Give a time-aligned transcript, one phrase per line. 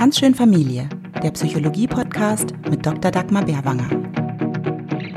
[0.00, 0.88] Ganz schön Familie,
[1.22, 3.10] der Psychologie-Podcast mit Dr.
[3.10, 3.90] Dagmar Bärwanger.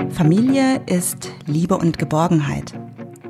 [0.10, 2.74] Familie ist Liebe und Geborgenheit.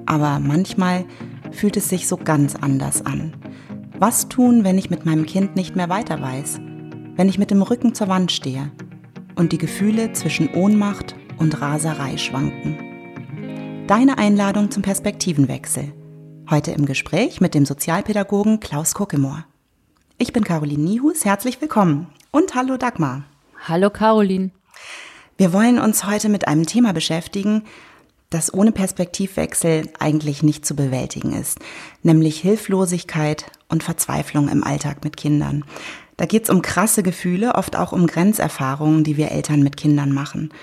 [0.07, 1.05] Aber manchmal
[1.51, 3.35] fühlt es sich so ganz anders an.
[3.99, 6.59] Was tun, wenn ich mit meinem Kind nicht mehr weiter weiß?
[7.17, 8.71] Wenn ich mit dem Rücken zur Wand stehe
[9.35, 13.85] und die Gefühle zwischen Ohnmacht und Raserei schwanken?
[13.85, 15.93] Deine Einladung zum Perspektivenwechsel.
[16.49, 19.45] Heute im Gespräch mit dem Sozialpädagogen Klaus Kokemor.
[20.19, 22.07] Ich bin Caroline Niehus, herzlich willkommen.
[22.31, 23.23] Und hallo Dagmar.
[23.67, 24.51] Hallo Caroline.
[25.37, 27.63] Wir wollen uns heute mit einem Thema beschäftigen,
[28.29, 31.59] das ohne Perspektivwechsel eigentlich nicht zu bewältigen ist,
[32.03, 35.65] nämlich Hilflosigkeit und Verzweiflung im Alltag mit Kindern.
[36.15, 40.13] Da geht es um krasse Gefühle, oft auch um Grenzerfahrungen, die wir Eltern mit Kindern
[40.13, 40.53] machen.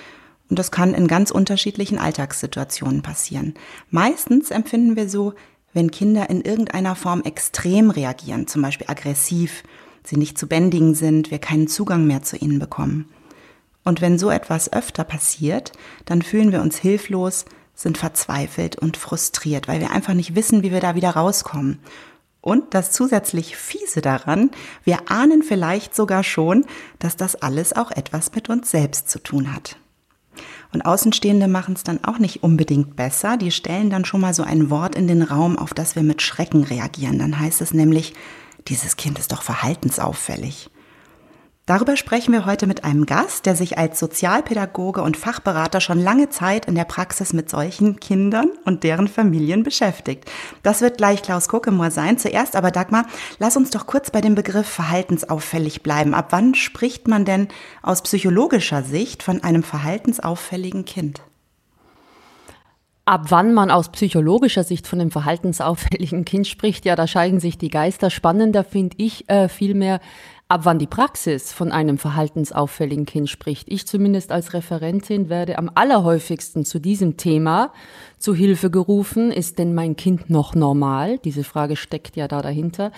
[0.49, 3.55] Und das kann in ganz unterschiedlichen Alltagssituationen passieren.
[3.91, 5.35] Meistens empfinden wir so,
[5.73, 9.63] wenn Kinder in irgendeiner Form extrem reagieren, zum Beispiel aggressiv,
[10.05, 13.09] sie nicht zu bändigen sind, wir keinen Zugang mehr zu ihnen bekommen.
[13.85, 15.73] Und wenn so etwas öfter passiert,
[16.05, 20.71] dann fühlen wir uns hilflos, sind verzweifelt und frustriert, weil wir einfach nicht wissen, wie
[20.71, 21.79] wir da wieder rauskommen.
[22.43, 24.51] Und das zusätzlich fiese daran,
[24.85, 26.65] wir ahnen vielleicht sogar schon,
[26.99, 29.80] dass das alles auch etwas mit uns selbst zu tun hat.
[30.73, 33.37] Und Außenstehende machen es dann auch nicht unbedingt besser.
[33.37, 36.23] Die stellen dann schon mal so ein Wort in den Raum, auf das wir mit
[36.23, 37.19] Schrecken reagieren.
[37.19, 38.15] Dann heißt es nämlich,
[38.69, 40.71] dieses Kind ist doch verhaltensauffällig.
[41.71, 46.29] Darüber sprechen wir heute mit einem Gast, der sich als Sozialpädagoge und Fachberater schon lange
[46.29, 50.29] Zeit in der Praxis mit solchen Kindern und deren Familien beschäftigt.
[50.65, 52.19] Das wird gleich Klaus Kokemor sein.
[52.19, 53.07] Zuerst aber Dagmar,
[53.39, 56.13] lass uns doch kurz bei dem Begriff verhaltensauffällig bleiben.
[56.13, 57.47] Ab wann spricht man denn
[57.85, 61.23] aus psychologischer Sicht von einem verhaltensauffälligen Kind?
[63.05, 67.59] Ab wann man aus psychologischer Sicht von einem verhaltensauffälligen Kind spricht, ja, da scheiden sich
[67.59, 68.11] die Geister.
[68.11, 70.01] Spannender finde ich äh, vielmehr,
[70.51, 73.71] Ab wann die Praxis von einem verhaltensauffälligen Kind spricht.
[73.71, 77.73] Ich zumindest als Referentin werde am allerhäufigsten zu diesem Thema
[78.19, 79.31] zu Hilfe gerufen.
[79.31, 81.19] Ist denn mein Kind noch normal?
[81.19, 82.91] Diese Frage steckt ja da dahinter.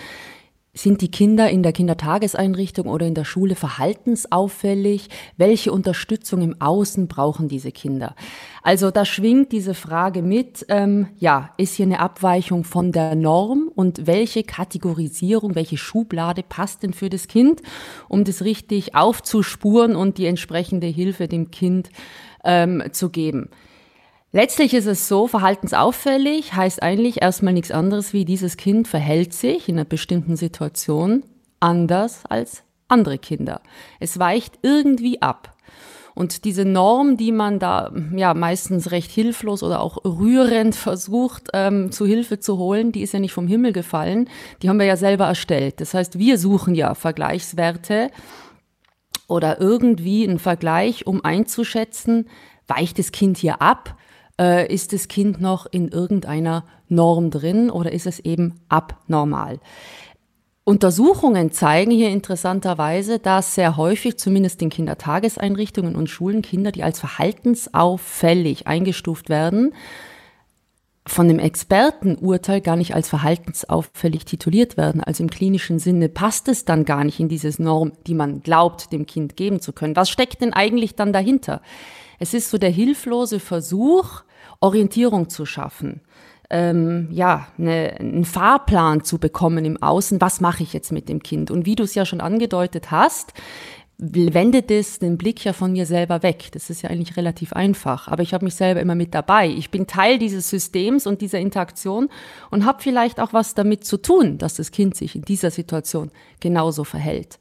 [0.75, 5.07] Sind die Kinder in der Kindertageseinrichtung oder in der Schule verhaltensauffällig?
[5.37, 8.15] Welche Unterstützung im Außen brauchen diese Kinder?
[8.63, 13.69] Also da schwingt diese Frage mit, ähm, ja, ist hier eine Abweichung von der Norm
[13.75, 17.61] und welche Kategorisierung, welche Schublade passt denn für das Kind,
[18.09, 21.89] um das richtig aufzuspuren und die entsprechende Hilfe dem Kind
[22.43, 23.51] ähm, zu geben?
[24.35, 29.69] Letztlich ist es so, verhaltensauffällig heißt eigentlich erstmal nichts anderes wie dieses Kind verhält sich
[29.69, 31.23] in einer bestimmten Situation
[31.59, 33.61] anders als andere Kinder.
[33.99, 35.55] Es weicht irgendwie ab.
[36.15, 41.91] Und diese Norm, die man da ja meistens recht hilflos oder auch rührend versucht ähm,
[41.91, 44.27] zu Hilfe zu holen, die ist ja nicht vom Himmel gefallen.
[44.63, 45.79] Die haben wir ja selber erstellt.
[45.79, 48.09] Das heißt, wir suchen ja Vergleichswerte
[49.27, 52.27] oder irgendwie einen Vergleich, um einzuschätzen,
[52.65, 53.95] weicht das Kind hier ab
[54.39, 59.59] äh, ist das Kind noch in irgendeiner Norm drin oder ist es eben abnormal?
[60.65, 67.01] Untersuchungen zeigen hier interessanterweise, dass sehr häufig, zumindest in Kindertageseinrichtungen und Schulen, Kinder, die als
[67.01, 69.73] verhaltensauffällig eingestuft werden,
[71.05, 75.03] von dem Expertenurteil gar nicht als verhaltensauffällig tituliert werden.
[75.03, 78.93] Also im klinischen Sinne passt es dann gar nicht in dieses Norm, die man glaubt,
[78.93, 79.97] dem Kind geben zu können.
[79.97, 81.61] Was steckt denn eigentlich dann dahinter?
[82.19, 84.23] Es ist so der hilflose Versuch,
[84.59, 86.01] Orientierung zu schaffen.
[86.49, 91.23] Ähm, ja, eine, einen Fahrplan zu bekommen im Außen, was mache ich jetzt mit dem
[91.23, 91.51] Kind?
[91.51, 93.33] Und wie du es ja schon angedeutet hast,
[93.97, 96.49] wendet es den Blick ja von mir selber weg.
[96.51, 99.47] Das ist ja eigentlich relativ einfach, aber ich habe mich selber immer mit dabei.
[99.47, 102.09] Ich bin Teil dieses Systems und dieser Interaktion
[102.51, 106.11] und habe vielleicht auch was damit zu tun, dass das Kind sich in dieser Situation
[106.39, 107.39] genauso verhält.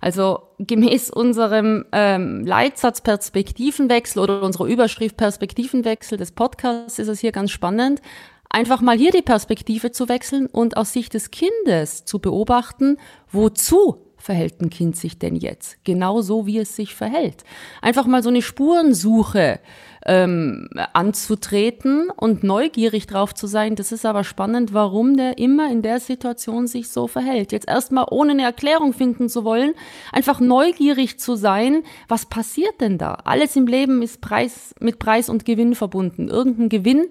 [0.00, 7.32] Also gemäß unserem ähm, Leitsatz Perspektivenwechsel oder unserer Überschrift Perspektivenwechsel des Podcasts ist es hier
[7.32, 8.00] ganz spannend,
[8.48, 12.96] einfach mal hier die Perspektive zu wechseln und aus Sicht des Kindes zu beobachten,
[13.30, 15.78] wozu verhält ein Kind sich denn jetzt?
[15.84, 17.44] Genau so, wie es sich verhält.
[17.80, 19.60] Einfach mal so eine Spurensuche
[20.06, 23.76] ähm, anzutreten und neugierig drauf zu sein.
[23.76, 27.52] Das ist aber spannend, warum der immer in der Situation sich so verhält.
[27.52, 29.74] Jetzt erstmal ohne eine Erklärung finden zu wollen,
[30.12, 33.18] einfach neugierig zu sein, was passiert denn da?
[33.24, 36.28] Alles im Leben ist Preis, mit Preis und Gewinn verbunden.
[36.28, 37.08] Irgendein Gewinn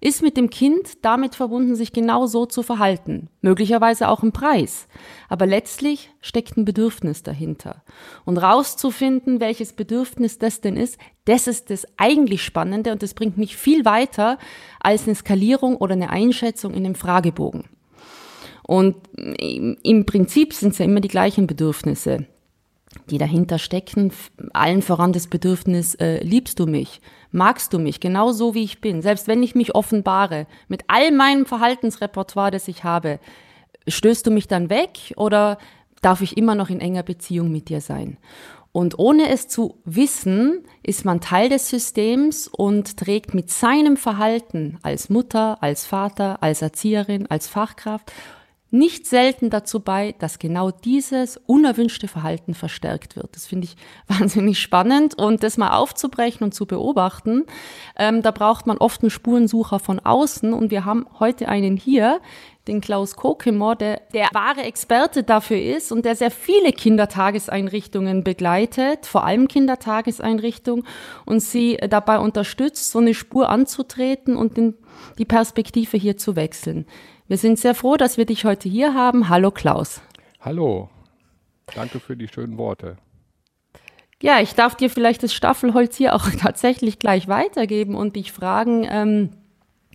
[0.00, 3.28] ist mit dem Kind damit verbunden, sich genau so zu verhalten.
[3.40, 4.88] Möglicherweise auch ein Preis.
[5.28, 7.82] Aber letztlich steckt ein Bedürfnis dahinter.
[8.24, 13.38] Und rauszufinden, welches Bedürfnis das denn ist, das ist das eigentlich Spannende und das bringt
[13.38, 14.38] mich viel weiter
[14.80, 17.64] als eine Skalierung oder eine Einschätzung in dem Fragebogen.
[18.62, 22.26] Und im Prinzip sind es ja immer die gleichen Bedürfnisse,
[23.10, 24.12] die dahinter stecken.
[24.52, 27.00] Allen voran das Bedürfnis, äh, liebst du mich?
[27.30, 29.02] Magst du mich genau so, wie ich bin?
[29.02, 33.20] Selbst wenn ich mich offenbare, mit all meinem Verhaltensrepertoire, das ich habe,
[33.88, 35.58] stößt du mich dann weg oder
[36.02, 38.18] darf ich immer noch in enger Beziehung mit dir sein?
[38.72, 44.78] Und ohne es zu wissen, ist man Teil des Systems und trägt mit seinem Verhalten
[44.82, 48.12] als Mutter, als Vater, als Erzieherin, als Fachkraft
[48.70, 53.34] nicht selten dazu bei, dass genau dieses unerwünschte Verhalten verstärkt wird.
[53.36, 53.76] Das finde ich
[54.08, 57.44] wahnsinnig spannend und das mal aufzubrechen und zu beobachten,
[57.96, 62.20] ähm, da braucht man oft einen Spurensucher von außen und wir haben heute einen hier,
[62.66, 69.06] den Klaus Kokemor, der der wahre Experte dafür ist und der sehr viele Kindertageseinrichtungen begleitet,
[69.06, 70.84] vor allem Kindertageseinrichtungen
[71.24, 74.74] und sie dabei unterstützt, so eine Spur anzutreten und den,
[75.18, 76.86] die Perspektive hier zu wechseln.
[77.28, 79.28] Wir sind sehr froh, dass wir dich heute hier haben.
[79.28, 80.00] Hallo Klaus.
[80.40, 80.88] Hallo.
[81.74, 82.98] Danke für die schönen Worte.
[84.22, 88.86] Ja, ich darf dir vielleicht das Staffelholz hier auch tatsächlich gleich weitergeben und dich fragen,
[88.88, 89.30] ähm,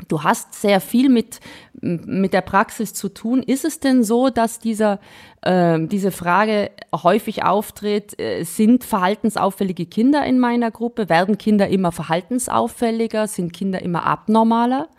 [0.10, 1.40] du hast sehr viel mit,
[1.80, 3.42] mit der Praxis zu tun.
[3.42, 5.00] Ist es denn so, dass dieser,
[5.42, 11.08] äh, diese Frage häufig auftritt, äh, sind verhaltensauffällige Kinder in meiner Gruppe?
[11.08, 13.28] Werden Kinder immer verhaltensauffälliger?
[13.28, 14.90] Sind Kinder immer abnormaler?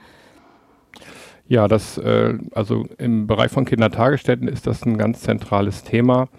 [1.52, 6.30] Ja, das, äh, also im Bereich von Kindertagesstätten ist das ein ganz zentrales Thema,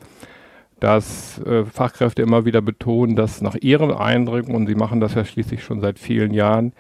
[0.80, 5.24] dass äh, Fachkräfte immer wieder betonen, dass nach ihrem Eindruck, und sie machen das ja
[5.24, 6.74] schließlich schon seit vielen Jahren,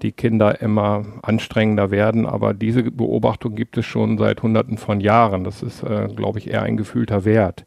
[0.00, 2.24] die Kinder immer anstrengender werden.
[2.24, 5.44] Aber diese Beobachtung gibt es schon seit Hunderten von Jahren.
[5.44, 7.66] Das ist, äh, glaube ich, eher ein gefühlter Wert.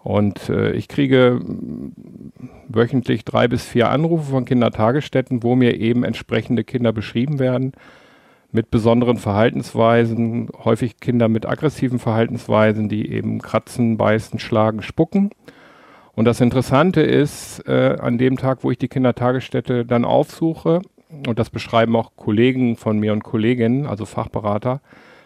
[0.00, 1.38] Und äh, ich kriege
[2.66, 7.74] wöchentlich drei bis vier Anrufe von Kindertagesstätten, wo mir eben entsprechende Kinder beschrieben werden
[8.52, 15.30] mit besonderen Verhaltensweisen, häufig Kinder mit aggressiven Verhaltensweisen, die eben kratzen, beißen, schlagen, spucken.
[16.14, 20.82] Und das Interessante ist, äh, an dem Tag, wo ich die Kindertagesstätte dann aufsuche,
[21.26, 24.80] und das beschreiben auch Kollegen von mir und Kolleginnen, also Fachberater,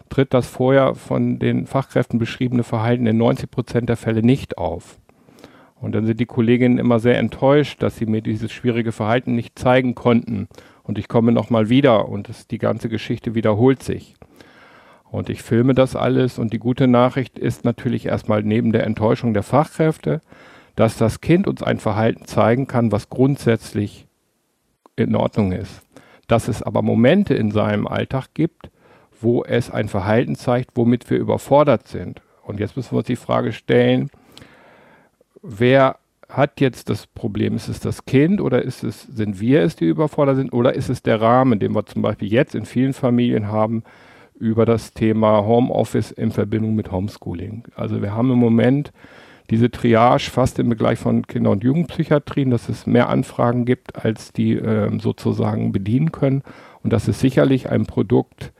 [0.09, 4.99] tritt das vorher von den Fachkräften beschriebene Verhalten in 90 Prozent der Fälle nicht auf.
[5.81, 9.57] Und dann sind die Kolleginnen immer sehr enttäuscht, dass sie mir dieses schwierige Verhalten nicht
[9.59, 10.47] zeigen konnten
[10.85, 14.15] und ich komme nochmal wieder und es, die ganze Geschichte wiederholt sich.
[15.03, 19.33] Und ich filme das alles und die gute Nachricht ist natürlich erstmal neben der Enttäuschung
[19.33, 20.21] der Fachkräfte,
[20.75, 24.07] dass das Kind uns ein Verhalten zeigen kann, was grundsätzlich
[24.95, 25.81] in Ordnung ist.
[26.27, 28.69] Dass es aber Momente in seinem Alltag gibt,
[29.21, 32.21] wo es ein Verhalten zeigt, womit wir überfordert sind.
[32.43, 34.09] Und jetzt müssen wir uns die Frage stellen,
[35.41, 35.97] wer
[36.29, 37.55] hat jetzt das Problem?
[37.55, 40.53] Ist es das Kind oder ist es, sind wir es, die überfordert sind?
[40.53, 43.83] Oder ist es der Rahmen, den wir zum Beispiel jetzt in vielen Familien haben
[44.37, 47.63] über das Thema Homeoffice in Verbindung mit Homeschooling?
[47.75, 48.91] Also wir haben im Moment
[49.49, 54.33] diese Triage fast im Bereich von Kinder- und Jugendpsychiatrien, dass es mehr Anfragen gibt, als
[54.33, 56.41] die äh, sozusagen bedienen können.
[56.83, 58.53] Und das ist sicherlich ein Produkt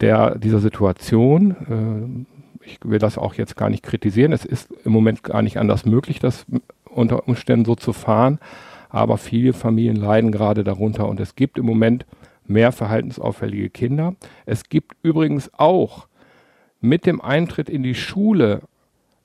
[0.00, 2.26] der, dieser Situation.
[2.62, 4.32] Äh, ich will das auch jetzt gar nicht kritisieren.
[4.32, 6.46] Es ist im Moment gar nicht anders möglich, das
[6.92, 8.38] unter Umständen so zu fahren.
[8.88, 12.06] Aber viele Familien leiden gerade darunter und es gibt im Moment
[12.46, 14.14] mehr verhaltensauffällige Kinder.
[14.46, 16.06] Es gibt übrigens auch
[16.80, 18.62] mit dem Eintritt in die Schule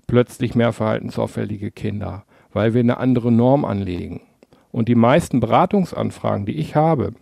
[0.06, 4.22] plötzlich mehr verhaltensauffällige Kinder, weil wir eine andere Norm anlegen.
[4.72, 7.14] Und die meisten Beratungsanfragen, die ich habe,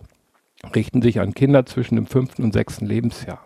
[0.76, 3.46] richten sich an Kinder zwischen dem fünften und sechsten Lebensjahr.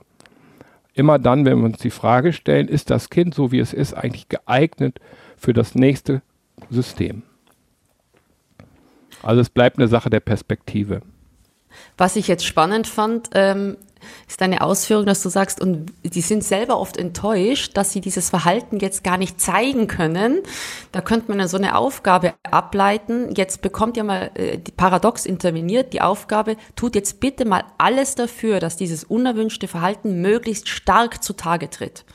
[0.94, 3.94] Immer dann, wenn wir uns die Frage stellen, ist das Kind, so wie es ist,
[3.94, 5.00] eigentlich geeignet
[5.38, 6.22] für das nächste
[6.70, 7.24] System.
[9.22, 11.02] Also es bleibt eine Sache der Perspektive.
[11.98, 13.78] Was ich jetzt spannend fand, ähm,
[14.28, 18.30] ist deine Ausführung, dass du sagst, und die sind selber oft enttäuscht, dass sie dieses
[18.30, 20.40] Verhalten jetzt gar nicht zeigen können.
[20.92, 23.34] Da könnte man ja so eine Aufgabe ableiten.
[23.36, 28.16] Jetzt bekommt ja mal äh, die Paradox interveniert, die Aufgabe, tut jetzt bitte mal alles
[28.16, 32.06] dafür, dass dieses unerwünschte Verhalten möglichst stark zutage tritt.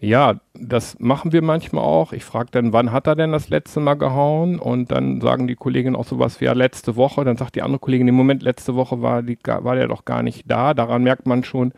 [0.00, 2.14] Ja, das machen wir manchmal auch.
[2.14, 4.58] Ich frage dann, wann hat er denn das letzte Mal gehauen?
[4.58, 7.22] Und dann sagen die Kolleginnen auch sowas wie ja letzte Woche.
[7.22, 10.22] Dann sagt die andere Kollegin, im Moment letzte Woche war, die, war der doch gar
[10.22, 10.72] nicht da.
[10.72, 11.72] Daran merkt man schon,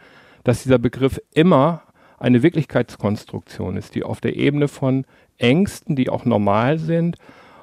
[0.44, 1.82] dass dieser Begriff immer
[2.18, 5.04] eine Wirklichkeitskonstruktion ist, die auf der Ebene von
[5.38, 7.16] Ängsten, die auch normal sind,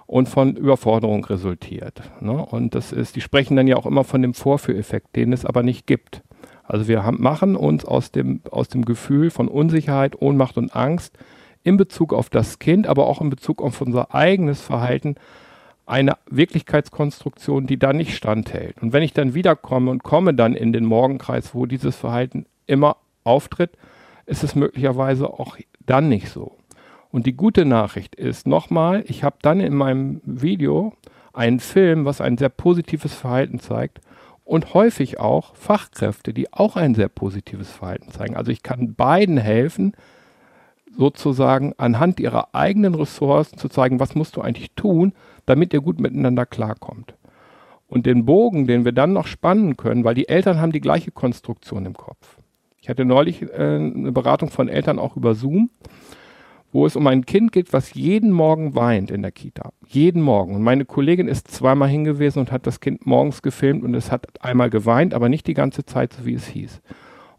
[0.08, 2.01] und von Überforderung resultiert.
[2.20, 2.34] Ne?
[2.34, 5.62] Und das ist, die sprechen dann ja auch immer von dem Vorführeffekt, den es aber
[5.62, 6.24] nicht gibt.
[6.70, 11.18] Also wir haben, machen uns aus dem, aus dem Gefühl von Unsicherheit, Ohnmacht und Angst
[11.64, 15.16] in Bezug auf das Kind, aber auch in Bezug auf unser eigenes Verhalten
[15.88, 18.84] eine Wirklichkeitskonstruktion, die da nicht standhält.
[18.84, 22.98] Und wenn ich dann wiederkomme und komme dann in den Morgenkreis, wo dieses Verhalten immer
[23.24, 23.72] auftritt,
[24.28, 25.58] ist es möglicherweise auch
[25.88, 26.56] dann nicht so.
[27.10, 30.94] Und die gute Nachricht ist nochmal, ich habe dann in meinem Video
[31.34, 34.02] einen Film, was ein sehr positives Verhalten zeigt
[34.50, 38.36] und häufig auch Fachkräfte, die auch ein sehr positives Verhalten zeigen.
[38.36, 39.94] Also ich kann beiden helfen,
[40.98, 45.13] sozusagen anhand ihrer eigenen Ressourcen zu zeigen, was musst du eigentlich tun,
[45.46, 47.13] damit ihr gut miteinander klarkommt.
[47.88, 51.12] Und den Bogen, den wir dann noch spannen können, weil die Eltern haben die gleiche
[51.12, 52.38] Konstruktion im Kopf.
[52.82, 55.70] Ich hatte neulich äh, eine Beratung von Eltern auch über Zoom
[56.72, 59.72] wo es um ein Kind geht, was jeden Morgen weint in der Kita.
[59.88, 60.56] Jeden Morgen.
[60.56, 64.28] Und meine Kollegin ist zweimal hingewiesen und hat das Kind morgens gefilmt und es hat
[64.44, 66.82] einmal geweint, aber nicht die ganze Zeit, so wie es hieß.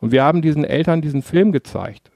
[0.00, 2.10] Und wir haben diesen Eltern diesen Film gezeigt.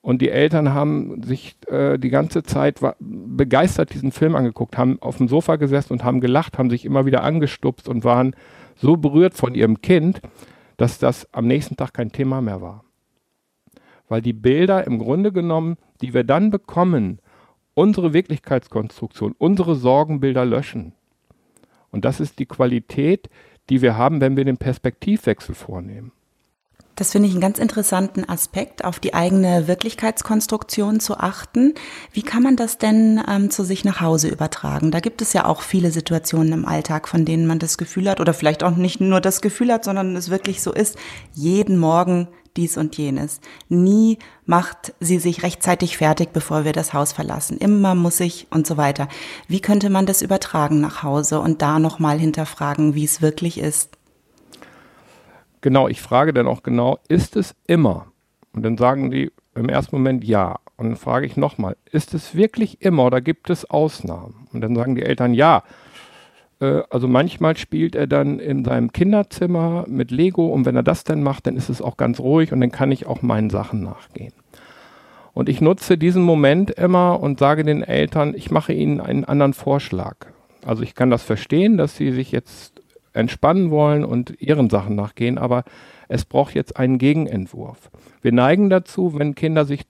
[0.00, 5.18] Und die Eltern haben sich äh, die ganze Zeit begeistert diesen Film angeguckt, haben auf
[5.18, 8.34] dem Sofa gesessen und haben gelacht, haben sich immer wieder angestupst und waren
[8.74, 10.20] so berührt von ihrem Kind,
[10.76, 12.84] dass das am nächsten Tag kein Thema mehr war
[14.12, 17.20] weil die Bilder im Grunde genommen, die wir dann bekommen,
[17.74, 20.92] unsere Wirklichkeitskonstruktion, unsere Sorgenbilder löschen.
[21.90, 23.30] Und das ist die Qualität,
[23.70, 26.12] die wir haben, wenn wir den Perspektivwechsel vornehmen.
[26.94, 31.72] Das finde ich einen ganz interessanten Aspekt, auf die eigene Wirklichkeitskonstruktion zu achten.
[32.12, 34.90] Wie kann man das denn ähm, zu sich nach Hause übertragen?
[34.90, 38.20] Da gibt es ja auch viele Situationen im Alltag, von denen man das Gefühl hat,
[38.20, 40.98] oder vielleicht auch nicht nur das Gefühl hat, sondern es wirklich so ist,
[41.32, 43.40] jeden Morgen dies und jenes.
[43.68, 47.58] Nie macht sie sich rechtzeitig fertig, bevor wir das Haus verlassen.
[47.58, 49.08] Immer muss ich und so weiter.
[49.48, 53.96] Wie könnte man das übertragen nach Hause und da nochmal hinterfragen, wie es wirklich ist?
[55.60, 58.06] Genau, ich frage dann auch genau, ist es immer?
[58.52, 60.58] Und dann sagen die im ersten Moment ja.
[60.76, 64.48] Und dann frage ich nochmal, ist es wirklich immer oder gibt es Ausnahmen?
[64.52, 65.62] Und dann sagen die Eltern ja.
[66.62, 71.04] Äh, also manchmal spielt er dann in seinem Kinderzimmer mit Lego und wenn er das
[71.04, 73.82] dann macht, dann ist es auch ganz ruhig und dann kann ich auch meinen Sachen
[73.82, 74.32] nachgehen.
[75.34, 79.54] Und ich nutze diesen Moment immer und sage den Eltern, ich mache ihnen einen anderen
[79.54, 80.16] Vorschlag.
[80.64, 82.80] Also ich kann das verstehen, dass sie sich jetzt
[83.14, 85.64] entspannen wollen und ihren Sachen nachgehen, aber
[86.08, 87.90] es braucht jetzt einen Gegenentwurf.
[88.20, 89.82] Wir neigen dazu, wenn Kinder sich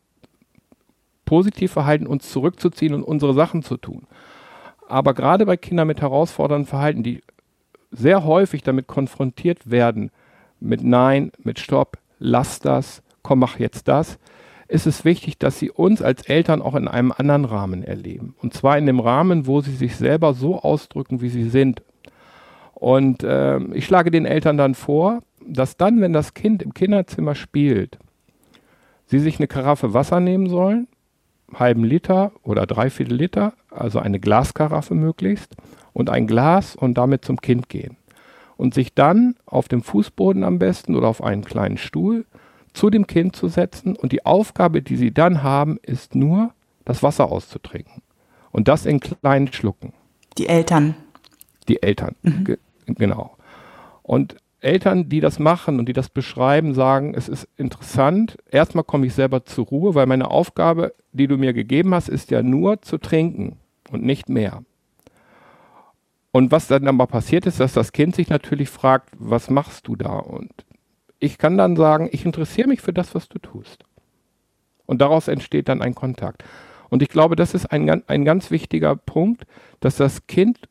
[1.24, 4.06] positiv verhalten, uns zurückzuziehen und unsere Sachen zu tun.
[4.92, 7.22] Aber gerade bei Kindern mit herausforderndem Verhalten, die
[7.90, 10.10] sehr häufig damit konfrontiert werden,
[10.60, 14.18] mit Nein, mit Stopp, lass das, komm, mach jetzt das,
[14.68, 18.34] ist es wichtig, dass sie uns als Eltern auch in einem anderen Rahmen erleben.
[18.42, 21.80] Und zwar in dem Rahmen, wo sie sich selber so ausdrücken, wie sie sind.
[22.74, 27.34] Und äh, ich schlage den Eltern dann vor, dass dann, wenn das Kind im Kinderzimmer
[27.34, 27.98] spielt,
[29.06, 30.86] sie sich eine Karaffe Wasser nehmen sollen,
[31.58, 35.54] halben Liter oder dreiviertel Liter, also eine Glaskaraffe möglichst,
[35.92, 37.96] und ein Glas und damit zum Kind gehen.
[38.56, 42.24] Und sich dann auf dem Fußboden am besten oder auf einen kleinen Stuhl
[42.72, 43.96] zu dem Kind zu setzen.
[43.96, 46.52] Und die Aufgabe, die sie dann haben, ist nur,
[46.84, 48.02] das Wasser auszutrinken.
[48.50, 49.92] Und das in kleinen Schlucken.
[50.38, 50.94] Die Eltern.
[51.68, 52.56] Die Eltern, mhm.
[52.86, 53.36] genau.
[54.02, 58.38] Und Eltern, die das machen und die das beschreiben, sagen, es ist interessant.
[58.50, 62.30] Erstmal komme ich selber zur Ruhe, weil meine Aufgabe, die du mir gegeben hast, ist
[62.30, 63.56] ja nur zu trinken
[63.90, 64.62] und nicht mehr.
[66.30, 69.96] Und was dann aber passiert ist, dass das Kind sich natürlich fragt, was machst du
[69.96, 70.16] da?
[70.18, 70.52] Und
[71.18, 73.84] ich kann dann sagen, ich interessiere mich für das, was du tust.
[74.86, 76.44] Und daraus entsteht dann ein Kontakt.
[76.88, 79.44] Und ich glaube, das ist ein, ein ganz wichtiger Punkt,
[79.80, 80.68] dass das Kind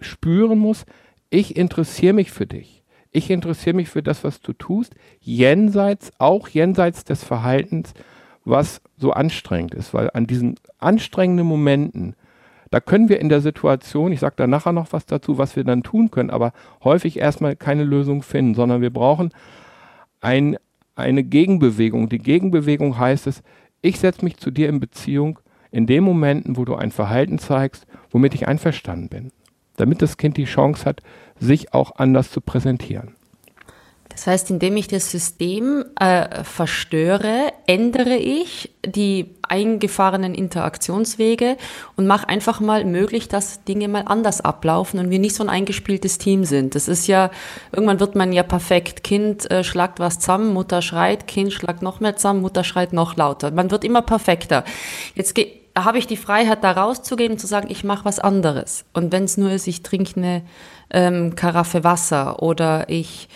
[0.00, 0.84] spüren muss,
[1.30, 2.81] ich interessiere mich für dich.
[3.12, 7.92] Ich interessiere mich für das, was du tust, jenseits, auch jenseits des Verhaltens,
[8.44, 12.16] was so anstrengend ist, weil an diesen anstrengenden Momenten,
[12.70, 15.64] da können wir in der Situation, ich sage da nachher noch was dazu, was wir
[15.64, 16.52] dann tun können, aber
[16.82, 19.30] häufig erstmal keine Lösung finden, sondern wir brauchen
[20.22, 20.56] ein,
[20.96, 22.08] eine Gegenbewegung.
[22.08, 23.42] Die Gegenbewegung heißt es,
[23.82, 25.38] ich setze mich zu dir in Beziehung
[25.70, 29.32] in den Momenten, wo du ein Verhalten zeigst, womit ich einverstanden bin
[29.76, 31.02] damit das Kind die Chance hat,
[31.42, 33.14] sich auch anders zu präsentieren.
[34.12, 41.56] Das heißt, indem ich das System äh, verstöre, ändere ich die eingefahrenen Interaktionswege
[41.96, 45.50] und mache einfach mal möglich, dass Dinge mal anders ablaufen und wir nicht so ein
[45.50, 46.74] eingespieltes Team sind.
[46.74, 47.30] Das ist ja,
[47.72, 49.04] irgendwann wird man ja perfekt.
[49.04, 53.16] Kind äh, schlagt was zusammen, Mutter schreit, Kind schlagt noch mehr zusammen, Mutter schreit noch
[53.16, 53.50] lauter.
[53.50, 54.64] Man wird immer perfekter.
[55.14, 55.34] Jetzt
[55.76, 58.84] habe ich die Freiheit, da rauszugehen und zu sagen, ich mache was anderes.
[58.92, 60.42] Und wenn es nur ist, ich trinke eine
[60.90, 63.28] ähm, Karaffe Wasser oder ich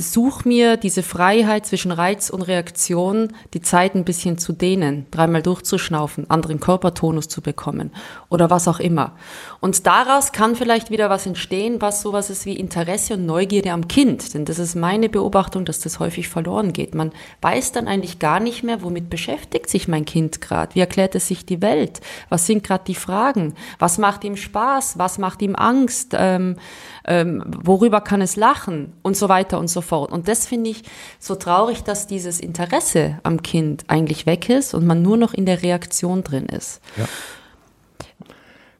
[0.00, 5.42] such mir diese Freiheit zwischen Reiz und Reaktion, die Zeit ein bisschen zu dehnen, dreimal
[5.42, 7.90] durchzuschnaufen, anderen Körpertonus zu bekommen
[8.28, 9.12] oder was auch immer.
[9.60, 13.88] Und daraus kann vielleicht wieder was entstehen, was sowas ist wie Interesse und Neugierde am
[13.88, 14.34] Kind.
[14.34, 16.94] Denn das ist meine Beobachtung, dass das häufig verloren geht.
[16.94, 17.12] Man
[17.42, 20.74] weiß dann eigentlich gar nicht mehr, womit beschäftigt sich mein Kind gerade?
[20.74, 22.00] Wie erklärt es sich die Welt?
[22.28, 23.54] Was sind gerade die Fragen?
[23.78, 24.98] Was macht ihm Spaß?
[24.98, 26.14] Was macht ihm Angst?
[26.16, 26.56] Ähm,
[27.06, 28.92] ähm, worüber kann es lachen?
[29.02, 30.12] Und so weiter und so fort.
[30.12, 30.82] Und das finde ich
[31.18, 35.46] so traurig, dass dieses Interesse am Kind eigentlich weg ist und man nur noch in
[35.46, 36.80] der Reaktion drin ist.
[36.96, 37.06] Ja.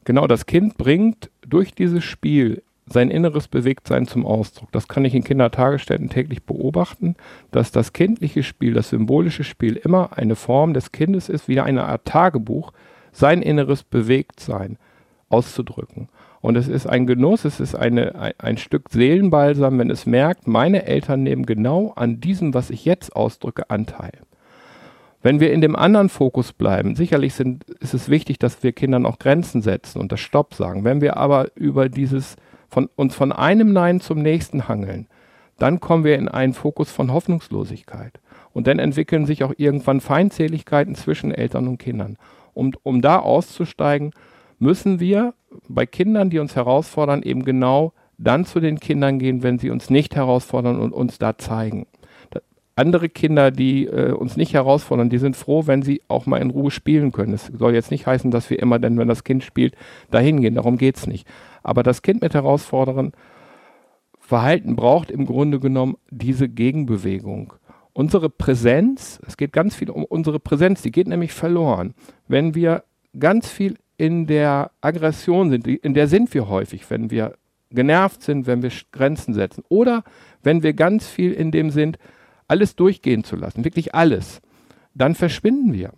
[0.03, 4.71] Genau, das Kind bringt durch dieses Spiel sein inneres Bewegtsein zum Ausdruck.
[4.71, 7.15] Das kann ich in Kindertagesstätten täglich beobachten,
[7.51, 11.85] dass das kindliche Spiel, das symbolische Spiel immer eine Form des Kindes ist, wie eine
[11.85, 12.71] Art Tagebuch,
[13.11, 14.77] sein inneres Bewegtsein
[15.29, 16.07] auszudrücken.
[16.41, 20.85] Und es ist ein Genuss, es ist eine, ein, Stück Seelenbalsam, wenn es merkt, meine
[20.85, 24.13] Eltern nehmen genau an diesem, was ich jetzt ausdrücke, Anteil.
[25.23, 29.05] Wenn wir in dem anderen Fokus bleiben, sicherlich sind, ist es wichtig, dass wir Kindern
[29.05, 30.83] auch Grenzen setzen und das Stopp sagen.
[30.83, 32.35] Wenn wir aber über dieses
[32.69, 35.07] von uns von einem Nein zum nächsten hangeln,
[35.57, 38.19] dann kommen wir in einen Fokus von Hoffnungslosigkeit.
[38.53, 42.17] Und dann entwickeln sich auch irgendwann Feindseligkeiten zwischen Eltern und Kindern.
[42.53, 44.11] Um, um da auszusteigen,
[44.59, 45.33] müssen wir
[45.67, 49.89] bei Kindern, die uns herausfordern, eben genau dann zu den Kindern gehen, wenn sie uns
[49.89, 51.87] nicht herausfordern und uns da zeigen.
[52.75, 56.51] andere Kinder, die äh, uns nicht herausfordern, die sind froh, wenn sie auch mal in
[56.51, 57.33] Ruhe spielen können.
[57.33, 59.75] Es soll jetzt nicht heißen, dass wir immer, denn wenn das Kind spielt,
[60.11, 60.53] dahin gehen.
[60.53, 61.27] Darum geht es nicht.
[61.63, 63.13] Aber das Kind mit herausfordernden
[64.19, 67.53] Verhalten braucht im Grunde genommen diese Gegenbewegung.
[67.93, 71.95] Unsere Präsenz, es geht ganz viel um unsere Präsenz, die geht nämlich verloren,
[72.27, 72.83] wenn wir
[73.17, 77.35] ganz viel in der Aggression sind, in der sind wir häufig, wenn wir
[77.71, 80.03] genervt sind, wenn wir Grenzen setzen oder
[80.43, 81.97] wenn wir ganz viel in dem sind,
[82.47, 84.41] alles durchgehen zu lassen, wirklich alles,
[84.93, 85.93] dann verschwinden wir.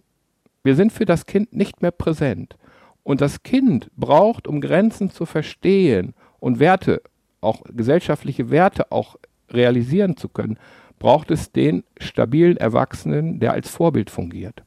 [0.63, 2.58] Wir sind für das Kind nicht mehr präsent.
[3.03, 7.01] Und das Kind braucht, um Grenzen zu verstehen und Werte,
[7.41, 9.15] auch gesellschaftliche Werte auch
[9.50, 10.58] realisieren zu können,
[11.00, 14.63] braucht es den stabilen Erwachsenen, der als Vorbild fungiert.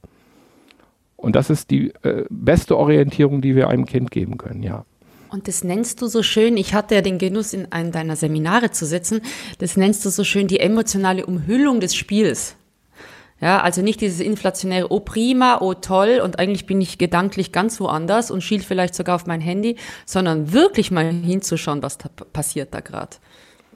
[1.23, 4.83] Und das ist die äh, beste Orientierung, die wir einem Kind geben können, ja.
[5.29, 8.71] Und das nennst du so schön, ich hatte ja den Genuss, in einem deiner Seminare
[8.71, 9.21] zu sitzen,
[9.57, 12.57] das nennst du so schön die emotionale Umhüllung des Spiels.
[13.39, 17.79] Ja, also nicht dieses inflationäre, oh prima, oh toll und eigentlich bin ich gedanklich ganz
[17.79, 22.73] woanders und schiel vielleicht sogar auf mein Handy, sondern wirklich mal hinzuschauen, was da passiert
[22.73, 23.15] da gerade.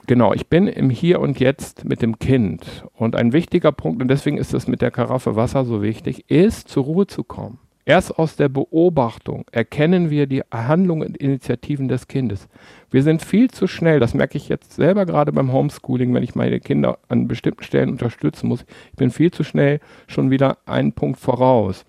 [0.07, 2.85] Genau, ich bin im Hier und Jetzt mit dem Kind.
[2.93, 6.69] Und ein wichtiger Punkt, und deswegen ist es mit der Karaffe Wasser so wichtig, ist
[6.69, 7.59] zur Ruhe zu kommen.
[7.83, 12.47] Erst aus der Beobachtung erkennen wir die Handlungen und Initiativen des Kindes.
[12.89, 16.35] Wir sind viel zu schnell, das merke ich jetzt selber gerade beim Homeschooling, wenn ich
[16.35, 18.65] meine Kinder an bestimmten Stellen unterstützen muss.
[18.91, 21.85] Ich bin viel zu schnell schon wieder einen Punkt voraus.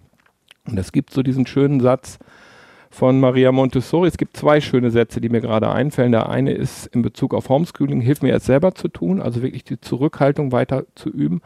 [0.67, 2.19] Und es gibt so diesen schönen Satz,
[2.91, 4.09] von Maria Montessori.
[4.09, 6.13] Es gibt zwei schöne Sätze, die mir gerade einfallen.
[6.13, 9.65] Der eine ist in Bezug auf Homeschooling, hilf mir jetzt selber zu tun, also wirklich
[9.65, 11.41] die Zurückhaltung weiter zu üben.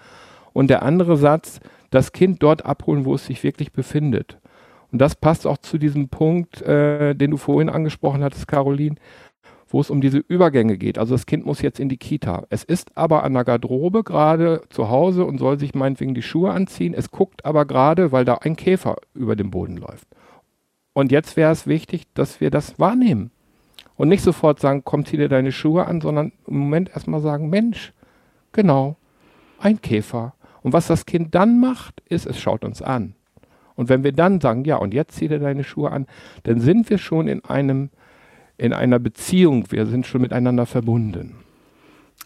[0.53, 4.39] Und der andere Satz, das Kind dort abholen, wo es sich wirklich befindet.
[4.91, 8.97] Und das passt auch zu diesem Punkt, äh, den du vorhin angesprochen hattest, Caroline,
[9.69, 10.99] wo es um diese Übergänge geht.
[10.99, 12.45] Also das Kind muss jetzt in die Kita.
[12.51, 16.51] Es ist aber an der Garderobe gerade zu Hause und soll sich meinetwegen die Schuhe
[16.51, 16.93] anziehen.
[16.95, 20.07] Es guckt aber gerade, weil da ein Käfer über dem Boden läuft.
[20.95, 23.31] Und jetzt wäre es wichtig, dass wir das wahrnehmen.
[23.97, 27.51] Und nicht sofort sagen, komm, zieh dir deine Schuhe an, sondern im Moment erstmal sagen,
[27.51, 27.93] Mensch,
[28.53, 28.97] genau,
[29.59, 30.35] ein Käfer.
[30.63, 33.15] Und was das Kind dann macht, ist, es schaut uns an.
[33.75, 36.07] Und wenn wir dann sagen, ja, und jetzt zieh dir deine Schuhe an,
[36.43, 37.91] dann sind wir schon in einem,
[38.59, 41.37] in einer Beziehung, wir sind schon miteinander verbunden.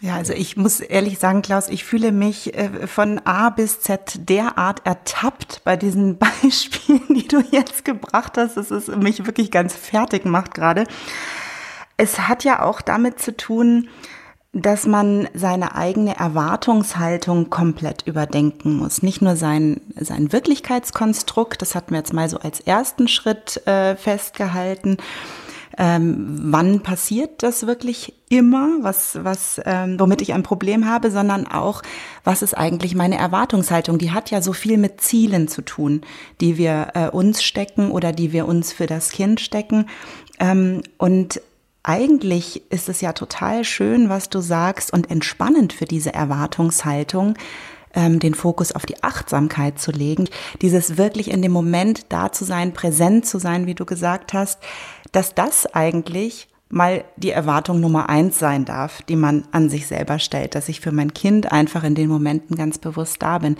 [0.03, 4.29] Ja, also ich muss ehrlich sagen, Klaus, ich fühle mich äh, von A bis Z
[4.29, 9.75] derart ertappt bei diesen Beispielen, die du jetzt gebracht hast, dass es mich wirklich ganz
[9.75, 10.85] fertig macht gerade.
[11.97, 13.89] Es hat ja auch damit zu tun,
[14.53, 19.03] dass man seine eigene Erwartungshaltung komplett überdenken muss.
[19.03, 23.97] Nicht nur sein, sein Wirklichkeitskonstrukt, das hatten wir jetzt mal so als ersten Schritt äh,
[23.97, 24.97] festgehalten,
[25.79, 31.47] ähm, wann passiert das wirklich immer, was, was, ähm, womit ich ein Problem habe, sondern
[31.47, 31.83] auch,
[32.25, 33.99] was ist eigentlich meine Erwartungshaltung?
[33.99, 36.01] Die hat ja so viel mit Zielen zu tun,
[36.41, 39.87] die wir äh, uns stecken oder die wir uns für das Kind stecken.
[40.41, 41.41] Ähm, und
[41.83, 47.35] eigentlich ist es ja total schön, was du sagst und entspannend für diese Erwartungshaltung,
[47.97, 50.29] ähm, den Fokus auf die Achtsamkeit zu legen,
[50.63, 54.61] dieses wirklich in dem Moment da zu sein, präsent zu sein, wie du gesagt hast,
[55.11, 60.19] dass das eigentlich mal die Erwartung Nummer eins sein darf, die man an sich selber
[60.19, 63.57] stellt, dass ich für mein Kind einfach in den Momenten ganz bewusst da bin.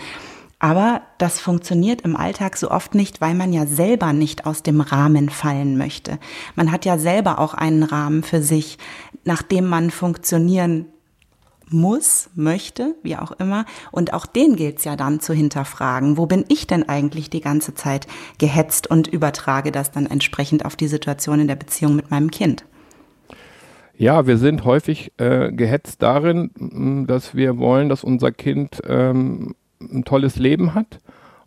[0.59, 4.81] Aber das funktioniert im Alltag so oft nicht, weil man ja selber nicht aus dem
[4.81, 6.17] Rahmen fallen möchte.
[6.55, 8.77] Man hat ja selber auch einen Rahmen für sich,
[9.23, 10.87] nach dem man funktionieren
[11.69, 13.65] muss, möchte, wie auch immer.
[13.91, 16.17] Und auch den gilt es ja dann zu hinterfragen.
[16.17, 20.75] Wo bin ich denn eigentlich die ganze Zeit gehetzt und übertrage das dann entsprechend auf
[20.75, 22.65] die Situation in der Beziehung mit meinem Kind?
[23.99, 30.03] Ja, wir sind häufig äh, gehetzt darin, dass wir wollen, dass unser Kind ähm, ein
[30.05, 30.99] tolles Leben hat.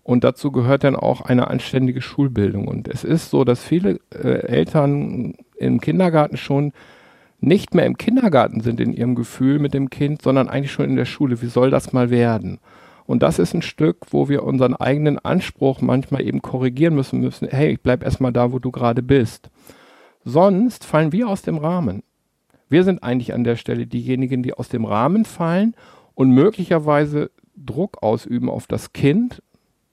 [0.02, 2.66] Und dazu gehört dann auch eine anständige Schulbildung.
[2.66, 6.72] Und es ist so, dass viele äh, Eltern im Kindergarten schon
[7.40, 10.96] nicht mehr im Kindergarten sind in ihrem Gefühl mit dem Kind, sondern eigentlich schon in
[10.96, 11.40] der Schule.
[11.42, 12.58] Wie soll das mal werden?
[13.06, 17.48] Und das ist ein Stück, wo wir unseren eigenen Anspruch manchmal eben korrigieren müssen müssen.
[17.48, 19.50] Hey, ich bleib erstmal da, wo du gerade bist.
[20.24, 22.02] Sonst fallen wir aus dem Rahmen.
[22.68, 25.74] Wir sind eigentlich an der Stelle diejenigen, die aus dem Rahmen fallen
[26.14, 29.42] und möglicherweise Druck ausüben auf das Kind,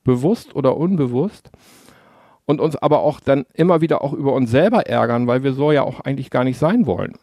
[0.03, 1.49] bewusst oder unbewusst,
[2.47, 5.71] und uns aber auch dann immer wieder auch über uns selber ärgern, weil wir so
[5.71, 7.13] ja auch eigentlich gar nicht sein wollen.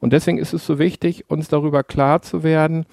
[0.00, 2.86] Und deswegen ist es so wichtig, uns darüber klar zu werden,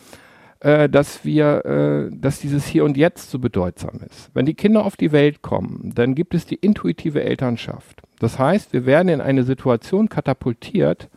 [0.60, 4.30] äh, dass wir, äh, dass dieses Hier und Jetzt so bedeutsam ist.
[4.34, 8.02] Wenn die Kinder auf die Welt kommen, dann gibt es die intuitive Elternschaft.
[8.20, 11.08] Das heißt, wir werden in eine Situation katapultiert,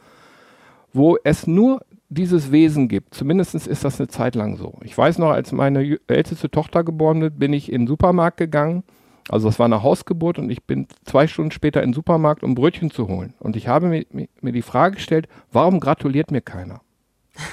[0.92, 3.14] wo es nur dieses Wesen gibt.
[3.14, 4.74] Zumindest ist das eine Zeit lang so.
[4.84, 8.84] Ich weiß noch, als meine älteste Tochter geboren wird, bin ich in den Supermarkt gegangen.
[9.28, 12.54] Also das war eine Hausgeburt und ich bin zwei Stunden später in den Supermarkt, um
[12.54, 13.34] Brötchen zu holen.
[13.38, 16.80] Und ich habe mir, mir die Frage gestellt, warum gratuliert mir keiner?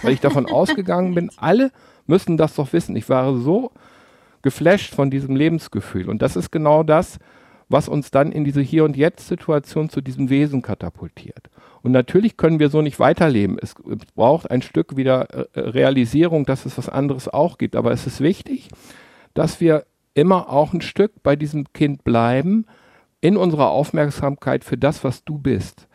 [0.02, 1.72] Weil ich davon ausgegangen bin, alle
[2.08, 2.96] müssen das doch wissen.
[2.96, 3.72] Ich war so
[4.42, 6.10] geflasht von diesem Lebensgefühl.
[6.10, 7.20] Und das ist genau das,
[7.70, 11.50] was uns dann in diese Hier- und Jetzt-Situation zu diesem Wesen katapultiert.
[11.82, 13.58] Und natürlich können wir so nicht weiterleben.
[13.62, 13.76] Es,
[14.16, 17.76] braucht ein Stück wieder äh, Realisierung, dass es was anderes auch gibt.
[17.76, 18.70] Aber es ist wichtig,
[19.34, 19.86] dass wir
[20.20, 22.66] immer auch ein Stück bei diesem Kind bleiben,
[23.22, 25.88] in unserer Aufmerksamkeit für das, was du bist.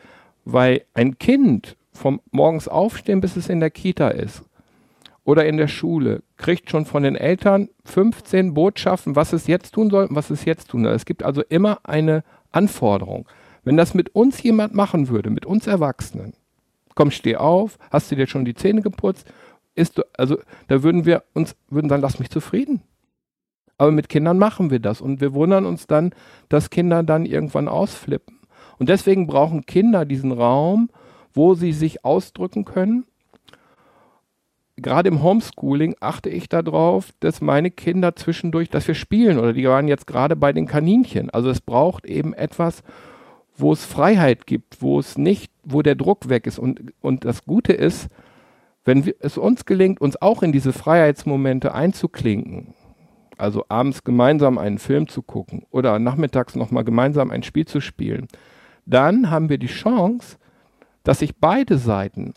[0.45, 4.43] Weil ein Kind vom morgens aufstehen, bis es in der Kita ist
[5.25, 9.89] oder in der Schule, kriegt schon von den Eltern 15 Botschaften, was es jetzt tun
[9.91, 10.93] soll und was es jetzt tun soll.
[10.93, 13.27] Es gibt also immer eine Anforderung.
[13.63, 16.35] Wenn das mit uns jemand machen würde, mit uns Erwachsenen,
[16.95, 19.27] komm, steh auf, hast du dir schon die Zähne geputzt,
[19.75, 22.83] ist also da würden wir uns, würden sagen, lass mich zufrieden.
[23.79, 26.15] Aber mit Kindern machen wir das und wir wundern uns dann,
[26.49, 28.39] dass Kinder dann irgendwann ausflippen.
[28.79, 30.91] Und deswegen brauchen Kinder diesen Raum,
[31.33, 33.05] wo sie sich ausdrücken können.
[34.77, 39.69] Gerade im Homeschooling achte ich darauf, dass meine Kinder zwischendurch, dass wir spielen oder die
[39.69, 41.31] waren jetzt gerade bei den Kaninchen.
[41.31, 42.83] Also es braucht eben etwas,
[43.57, 46.59] wo es Freiheit gibt, wo es nicht, wo der Druck weg ist.
[46.59, 48.09] Und, und das Gute ist,
[48.85, 52.75] wenn wir, es uns gelingt, uns auch in diese Freiheitsmomente einzuklinken,
[53.39, 58.29] also abends gemeinsam einen Film zu gucken oder nachmittags nochmal gemeinsam ein Spiel zu spielen,
[58.87, 60.37] dann haben wir die Chance,
[61.03, 62.35] dass sich beide Seiten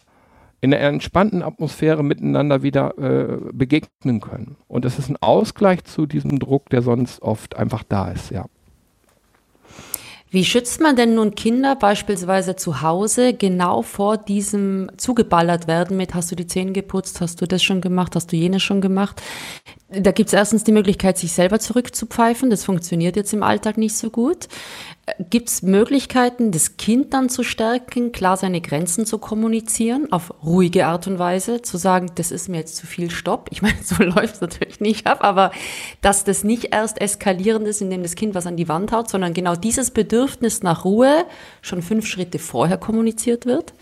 [0.59, 4.57] in einer entspannten Atmosphäre miteinander wieder äh, begegnen können.
[4.67, 8.45] Und das ist ein Ausgleich zu diesem Druck, der sonst oft einfach da ist, ja.
[10.29, 16.13] Wie schützt man denn nun Kinder beispielsweise zu Hause genau vor diesem zugeballert werden mit,
[16.13, 19.21] hast du die Zähne geputzt, hast du das schon gemacht, hast du jenes schon gemacht?
[19.89, 22.49] Da gibt es erstens die Möglichkeit, sich selber zurückzupfeifen.
[22.49, 24.49] Das funktioniert jetzt im Alltag nicht so gut.
[25.29, 30.87] Gibt es Möglichkeiten, das Kind dann zu stärken, klar seine Grenzen zu kommunizieren, auf ruhige
[30.87, 33.47] Art und Weise, zu sagen, das ist mir jetzt zu viel Stopp.
[33.51, 35.51] Ich meine, so läuft es natürlich nicht ab, aber
[36.01, 39.33] dass das nicht erst eskalierend ist, indem das Kind was an die Wand haut, sondern
[39.33, 41.23] genau dieses Bedürfnis nach Ruhe
[41.61, 43.73] schon fünf Schritte vorher kommuniziert wird?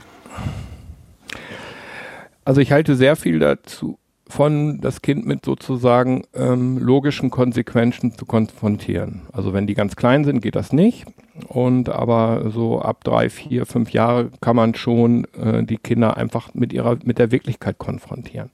[2.44, 3.98] Also ich halte sehr viel dazu
[4.36, 9.22] von das Kind mit sozusagen ähm, logischen Konsequenzen zu konfrontieren.
[9.32, 11.06] Also wenn die ganz klein sind, geht das nicht.
[11.48, 16.54] Und aber so ab drei, vier, fünf Jahre kann man schon äh, die Kinder einfach
[16.54, 18.50] mit ihrer, mit der Wirklichkeit konfrontieren.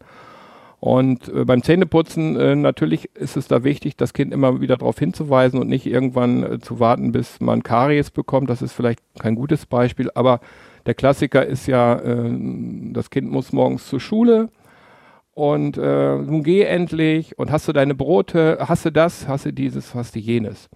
[0.80, 5.00] Und äh, beim Zähneputzen äh, natürlich ist es da wichtig, das Kind immer wieder darauf
[5.00, 8.52] hinzuweisen und nicht irgendwann äh, zu warten, bis man Karies bekommt.
[8.52, 10.42] Das ist vielleicht kein gutes Beispiel, aber
[10.86, 12.32] der Klassiker ist ja, äh,
[12.94, 14.50] das Kind muss morgens zur Schule
[15.42, 19.52] und äh, nun geh endlich und hast du deine Brote, hast du das, hast du
[19.52, 20.70] dieses, hast du jenes.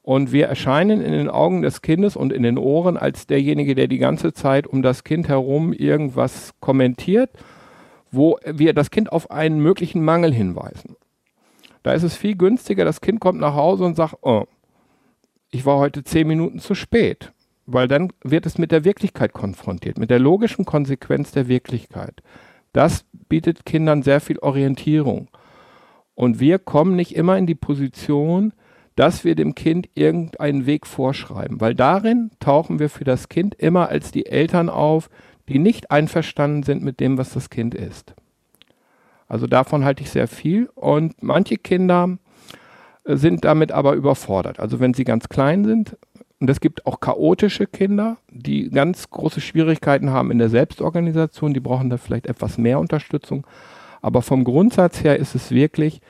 [0.00, 3.88] Und wir erscheinen in den Augen des Kindes und in den Ohren als derjenige, der
[3.88, 7.28] die ganze Zeit um das Kind herum irgendwas kommentiert,
[8.10, 10.96] wo wir das Kind auf einen möglichen Mangel hinweisen.
[11.82, 14.44] Da ist es viel günstiger, das Kind kommt nach Hause und sagt, oh,
[15.50, 17.34] ich war heute zehn Minuten zu spät.
[17.66, 22.22] weil dann wird es mit der Wirklichkeit konfrontiert, mit der logischen Konsequenz der Wirklichkeit.
[22.76, 25.28] Das bietet Kindern sehr viel Orientierung.
[26.14, 28.52] Und wir kommen nicht immer in die Position,
[28.96, 33.88] dass wir dem Kind irgendeinen Weg vorschreiben, weil darin tauchen wir für das Kind immer
[33.88, 35.08] als die Eltern auf,
[35.48, 38.14] die nicht einverstanden sind mit dem, was das Kind ist.
[39.26, 42.18] Also davon halte ich sehr viel und manche Kinder
[43.04, 44.60] äh, sind damit aber überfordert.
[44.60, 45.96] Also wenn sie ganz klein sind,
[46.38, 51.60] und es gibt auch chaotische Kinder, die ganz große Schwierigkeiten haben in der Selbstorganisation, die
[51.60, 53.46] brauchen da vielleicht etwas mehr Unterstützung.
[54.02, 56.00] Aber vom Grundsatz her ist es wirklich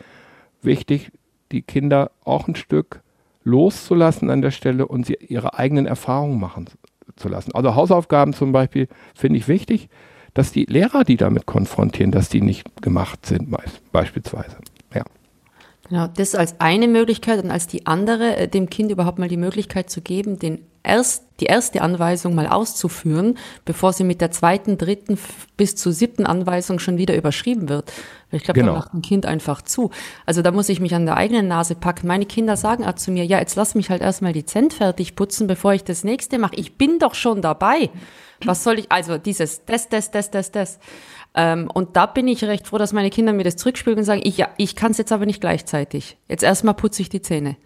[0.62, 1.12] wichtig,
[1.53, 3.03] die Kinder auch ein Stück
[3.45, 6.67] loszulassen an der Stelle und sie ihre eigenen Erfahrungen machen
[7.15, 7.55] zu lassen.
[7.55, 9.89] Also Hausaufgaben zum Beispiel finde ich wichtig,
[10.35, 13.55] dass die Lehrer, die damit konfrontieren, dass die nicht gemacht sind,
[13.93, 14.57] beispielsweise.
[15.88, 19.37] Genau, das als eine Möglichkeit und als die andere, äh, dem Kind überhaupt mal die
[19.37, 24.79] Möglichkeit zu geben, den erst, die erste Anweisung mal auszuführen, bevor sie mit der zweiten,
[24.79, 25.18] dritten
[25.57, 27.92] bis zur siebten Anweisung schon wieder überschrieben wird.
[28.31, 28.72] Ich glaube, genau.
[28.72, 29.90] da macht ein Kind einfach zu.
[30.25, 32.07] Also da muss ich mich an der eigenen Nase packen.
[32.07, 35.14] Meine Kinder sagen auch zu mir, ja, jetzt lass mich halt erstmal die Zent fertig
[35.14, 36.57] putzen, bevor ich das nächste mache.
[36.57, 37.90] Ich bin doch schon dabei.
[38.44, 40.79] Was soll ich, also dieses, das, das, das, das, das.
[41.35, 44.22] Ähm, und da bin ich recht froh, dass meine Kinder mir das zurückspielen und sagen,
[44.25, 46.16] ich, ja, ich kann es jetzt aber nicht gleichzeitig.
[46.29, 47.57] Jetzt erstmal putze ich die Zähne.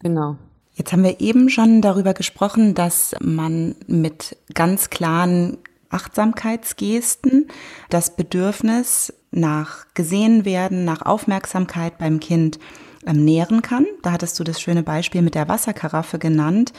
[0.00, 0.36] Genau.
[0.76, 5.56] Jetzt haben wir eben schon darüber gesprochen, dass man mit ganz klaren
[5.88, 7.48] Achtsamkeitsgesten
[7.88, 12.58] das Bedürfnis nach gesehen werden, nach Aufmerksamkeit beim Kind
[13.06, 13.86] ähm, nähren kann.
[14.02, 16.74] Da hattest du das schöne Beispiel mit der Wasserkaraffe genannt.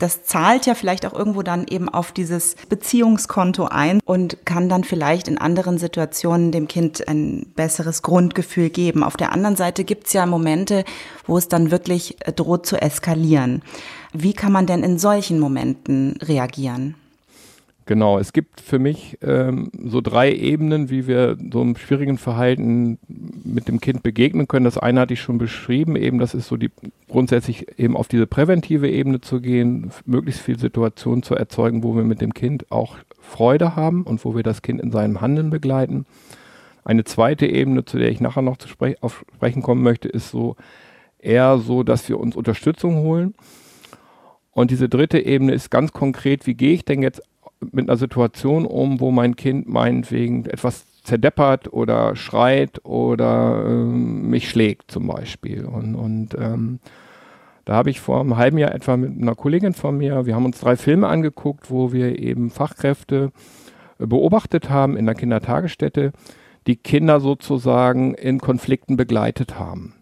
[0.00, 4.82] Das zahlt ja vielleicht auch irgendwo dann eben auf dieses Beziehungskonto ein und kann dann
[4.82, 9.04] vielleicht in anderen Situationen dem Kind ein besseres Grundgefühl geben.
[9.04, 10.84] Auf der anderen Seite gibt's ja Momente,
[11.26, 13.60] wo es dann wirklich droht zu eskalieren.
[14.14, 16.94] Wie kann man denn in solchen Momenten reagieren?
[17.90, 23.00] Genau, es gibt für mich ähm, so drei Ebenen, wie wir so einem schwierigen Verhalten
[23.08, 24.64] mit dem Kind begegnen können.
[24.64, 26.70] Das eine hatte ich schon beschrieben, eben das ist so die
[27.08, 32.04] grundsätzlich eben auf diese präventive Ebene zu gehen, möglichst viel Situationen zu erzeugen, wo wir
[32.04, 36.06] mit dem Kind auch Freude haben und wo wir das Kind in seinem Handeln begleiten.
[36.84, 40.30] Eine zweite Ebene, zu der ich nachher noch zu sprech auf sprechen kommen möchte, ist
[40.30, 40.54] so
[41.18, 43.34] eher so, dass wir uns Unterstützung holen.
[44.52, 47.20] Und diese dritte Ebene ist ganz konkret, wie gehe ich denn jetzt
[47.72, 54.48] mit einer Situation um, wo mein Kind meinetwegen etwas zerdeppert oder schreit oder ähm, mich
[54.48, 55.64] schlägt zum Beispiel.
[55.64, 56.78] Und, und ähm,
[57.64, 60.44] da habe ich vor einem halben Jahr etwa mit einer Kollegin von mir, wir haben
[60.44, 63.32] uns drei Filme angeguckt, wo wir eben Fachkräfte
[63.98, 66.12] äh, beobachtet haben in der Kindertagesstätte,
[66.66, 69.94] die Kinder sozusagen in Konflikten begleitet haben.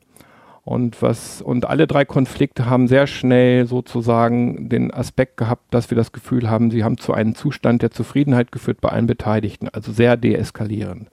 [0.69, 5.97] Und was, und alle drei Konflikte haben sehr schnell sozusagen den Aspekt gehabt, dass wir
[5.97, 9.93] das Gefühl haben, sie haben zu einem Zustand der Zufriedenheit geführt bei allen Beteiligten, also
[9.93, 11.09] sehr deeskalierend.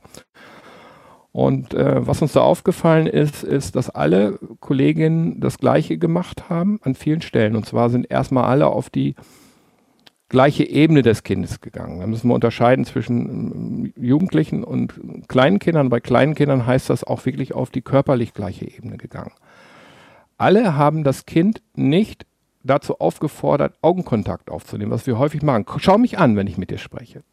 [1.31, 6.81] Und äh, was uns da aufgefallen ist, ist, dass alle Kolleginnen das Gleiche gemacht haben
[6.83, 7.55] an vielen Stellen.
[7.55, 9.15] Und zwar sind erstmal alle auf die
[10.35, 11.99] gleiche Ebene des Kindes gegangen.
[11.99, 14.93] Da müssen wir unterscheiden zwischen ähm, Jugendlichen und
[15.27, 15.89] kleinen Kindern.
[15.89, 19.31] Bei kleinen Kindern heißt das auch wirklich auf die körperlich gleiche Ebene gegangen
[20.37, 22.25] alle haben das Kind nicht
[22.63, 25.65] dazu aufgefordert, Augenkontakt aufzunehmen, was wir häufig machen.
[25.77, 27.23] Schau mich an, wenn ich mit dir spreche.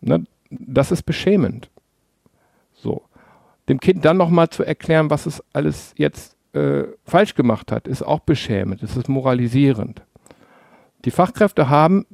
[0.00, 0.24] Ne?
[0.50, 1.70] Das ist beschämend.
[2.74, 3.02] So.
[3.68, 8.02] Dem Kind dann nochmal zu erklären, was es alles jetzt äh, falsch gemacht hat, ist
[8.02, 10.02] auch beschämend, es ist moralisierend.
[11.04, 12.04] Die Fachkräfte haben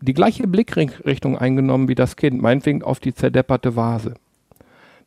[0.00, 4.14] die gleiche Blickrichtung eingenommen wie das Kind, meinetwegen auf die zerdepperte Vase.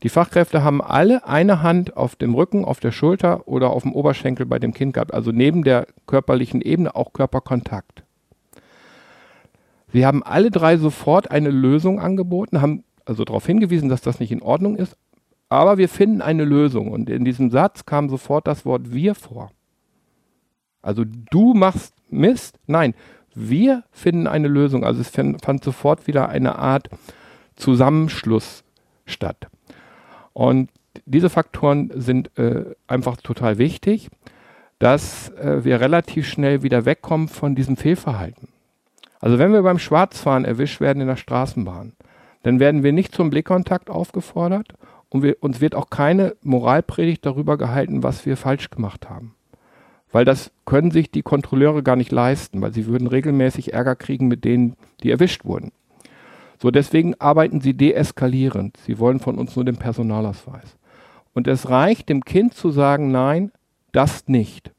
[0.03, 3.93] Die Fachkräfte haben alle eine Hand auf dem Rücken, auf der Schulter oder auf dem
[3.93, 8.03] Oberschenkel bei dem Kind gehabt, also neben der körperlichen Ebene auch Körperkontakt.
[9.91, 14.31] Sie haben alle drei sofort eine Lösung angeboten, haben also darauf hingewiesen, dass das nicht
[14.31, 14.97] in Ordnung ist,
[15.49, 16.91] aber wir finden eine Lösung.
[16.91, 19.51] Und in diesem Satz kam sofort das Wort wir vor.
[20.81, 22.59] Also du machst Mist?
[22.67, 22.93] Nein,
[23.35, 24.83] wir finden eine Lösung.
[24.83, 26.89] Also es fand sofort wieder eine Art
[27.55, 28.63] Zusammenschluss
[29.05, 29.47] statt.
[30.33, 30.69] Und
[31.05, 34.09] diese Faktoren sind äh, einfach total wichtig,
[34.79, 38.49] dass äh, wir relativ schnell wieder wegkommen von diesem Fehlverhalten.
[39.19, 41.93] Also wenn wir beim Schwarzfahren erwischt werden in der Straßenbahn,
[42.43, 44.73] dann werden wir nicht zum Blickkontakt aufgefordert
[45.09, 49.35] und wir, uns wird auch keine Moralpredigt darüber gehalten, was wir falsch gemacht haben.
[50.15, 54.29] Weil das können sich die Kontrolleure gar nicht leisten, weil sie würden regelmäßig Ärger kriegen
[54.29, 55.73] mit denen, die erwischt wurden.
[56.57, 58.77] So, deswegen arbeiten sie deeskalierend.
[58.77, 60.77] Sie wollen von uns nur den Personalausweis.
[61.33, 63.51] Und es reicht dem Kind zu sagen, nein,
[63.91, 64.71] das nicht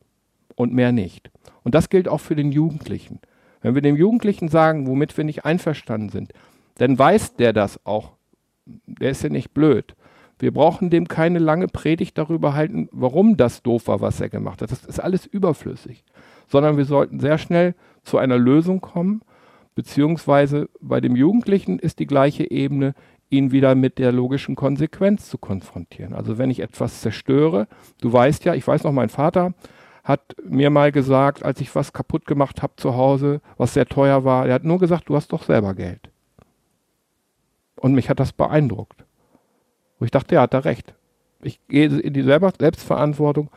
[0.55, 1.31] und mehr nicht.
[1.64, 3.20] Und das gilt auch für den Jugendlichen.
[3.61, 6.33] Wenn wir dem Jugendlichen sagen, womit wir nicht einverstanden sind,
[6.77, 8.12] dann weiß der das auch.
[8.87, 9.94] Der ist ja nicht blöd.
[10.38, 14.61] Wir brauchen dem keine lange Predigt darüber halten, warum das doof war, was er gemacht
[14.61, 14.70] hat.
[14.70, 16.05] Das ist alles überflüssig.
[16.49, 19.22] Sondern wir sollten sehr schnell zu einer Lösung kommen,
[19.75, 22.94] beziehungsweise bei dem Jugendlichen ist die gleiche Ebene,
[23.29, 26.14] ihn wieder mit der logischen Konsequenz zu konfrontieren.
[26.14, 27.66] Also wenn ich etwas zerstöre,
[28.01, 29.55] du weißt ja, ich weiß noch, mein Vater
[30.05, 34.25] hat mir mal gesagt, als ich was kaputt gemacht habe zu Hause, was sehr teuer
[34.25, 36.11] war, er hat nur gesagt, du hast doch selber Geld.
[37.75, 39.05] Und mich hat das beeindruckt.
[39.98, 40.94] Wo ich dachte, ja, hat er recht.
[41.42, 43.50] Ich gehe in die Selbstverantwortung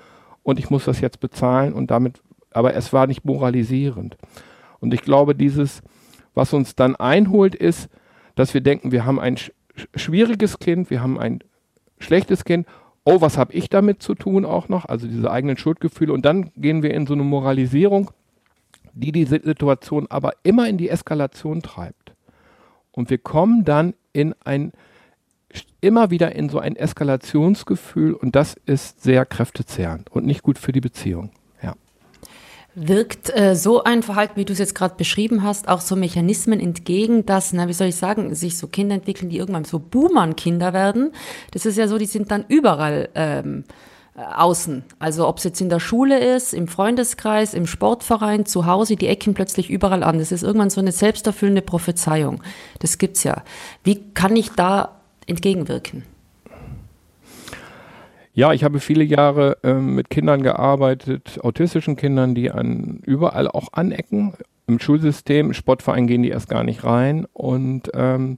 [0.44, 2.22] und ich muss das jetzt bezahlen und damit,
[2.52, 4.18] aber es war nicht moralisierend.
[4.80, 5.82] Und ich glaube, dieses,
[6.34, 7.90] was uns dann einholt, ist,
[8.36, 9.52] dass wir denken, wir haben ein sch
[9.96, 11.40] schwieriges Kind, wir haben ein
[12.00, 12.68] schlechtes Kind.
[13.06, 14.86] Oh, was habe ich damit zu tun auch noch?
[14.86, 16.12] Also diese eigenen Schuldgefühle.
[16.12, 18.12] Und dann gehen wir in so eine Moralisierung,
[18.94, 22.14] die die Situation aber immer in die Eskalation treibt.
[22.92, 24.74] Und wir kommen dann in ein
[25.82, 30.72] immer wieder in so ein Eskalationsgefühl und das ist sehr kräftezehrend und nicht gut für
[30.72, 31.32] die Beziehung.
[31.64, 31.76] Ja.
[32.76, 36.60] Wirkt äh, so ein Verhalten, wie du es jetzt gerade beschrieben hast, auch so Mechanismen
[36.60, 40.74] entgegen, dass, na, wie soll ich sagen, sich so Kinder entwickeln, die irgendwann so Boomern-Kinder
[40.74, 41.12] werden?
[41.52, 43.64] Das ist ja so, die sind dann überall ähm,
[44.16, 44.84] äh, außen.
[45.00, 49.08] Also ob es jetzt in der Schule ist, im Freundeskreis, im Sportverein, zu Hause, die
[49.08, 50.20] ecken plötzlich überall an.
[50.20, 52.44] Das ist irgendwann so eine selbsterfüllende Prophezeiung.
[52.80, 53.44] Das gibt's ja.
[53.84, 54.99] Wie kann ich da
[55.30, 56.04] entgegenwirken?
[58.34, 63.74] Ja, ich habe viele Jahre äh, mit Kindern gearbeitet, autistischen Kindern, die an überall auch
[63.74, 64.34] anecken.
[64.68, 67.26] Im Schulsystem, im Sportverein gehen die erst gar nicht rein.
[67.34, 68.38] Und ähm,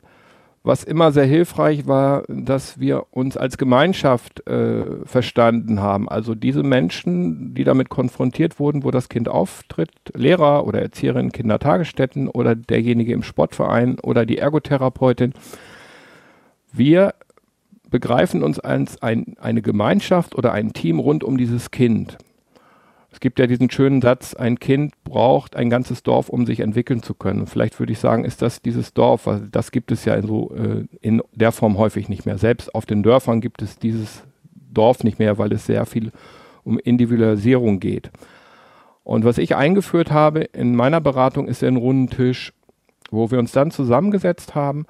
[0.63, 6.07] was immer sehr hilfreich war, dass wir uns als Gemeinschaft äh, verstanden haben.
[6.07, 12.27] Also diese Menschen, die damit konfrontiert wurden, wo das Kind auftritt, Lehrer oder Erzieherin, Kindertagesstätten
[12.27, 15.33] oder derjenige im Sportverein oder die Ergotherapeutin,
[16.71, 17.13] wir
[17.89, 22.17] begreifen uns als ein, eine Gemeinschaft oder ein Team rund um dieses Kind.
[23.11, 27.03] Es gibt ja diesen schönen Satz, ein Kind braucht ein ganzes Dorf, um sich entwickeln
[27.03, 27.45] zu können.
[27.45, 30.55] Vielleicht würde ich sagen, ist das dieses Dorf, weil das gibt es ja in, so,
[30.55, 32.37] äh, in der Form häufig nicht mehr.
[32.37, 36.13] Selbst auf den Dörfern gibt es dieses Dorf nicht mehr, weil es sehr viel
[36.63, 38.11] um Individualisierung geht.
[39.03, 42.53] Und was ich eingeführt habe in meiner Beratung ist ein runden Tisch,
[43.09, 44.85] wo wir uns dann zusammengesetzt haben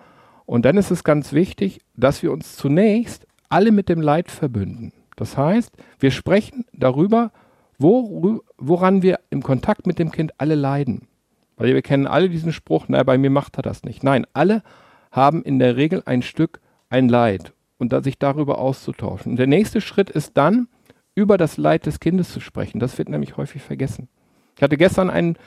[0.51, 4.91] und dann ist es ganz wichtig, dass wir uns zunächst alle mit dem Leid verbünden.
[5.15, 7.31] Das heißt, wir sprechen darüber,
[7.77, 11.07] wo, woran wir im Kontakt mit dem Kind alle leiden.
[11.55, 14.03] Weil wir kennen alle diesen Spruch, naja, bei mir macht er das nicht.
[14.03, 14.61] Nein, alle
[15.09, 16.59] haben in der Regel ein Stück
[16.89, 19.31] ein Leid und da sich darüber auszutauschen.
[19.31, 20.67] Und der nächste Schritt ist dann,
[21.15, 22.81] über das Leid des Kindes zu sprechen.
[22.81, 24.09] Das wird nämlich häufig vergessen.
[24.57, 25.37] Ich hatte gestern ein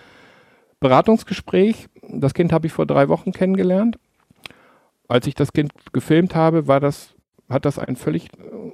[0.81, 1.89] Beratungsgespräch.
[2.09, 3.99] Das Kind habe ich vor drei Wochen kennengelernt
[5.15, 7.15] als ich das Kind gefilmt habe, war das,
[7.49, 8.73] hat das ein völlig äh,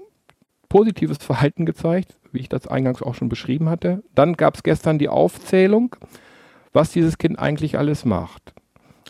[0.71, 4.03] positives Verhalten gezeigt, wie ich das eingangs auch schon beschrieben hatte.
[4.15, 5.97] Dann gab es gestern die Aufzählung,
[6.73, 8.55] was dieses Kind eigentlich alles macht.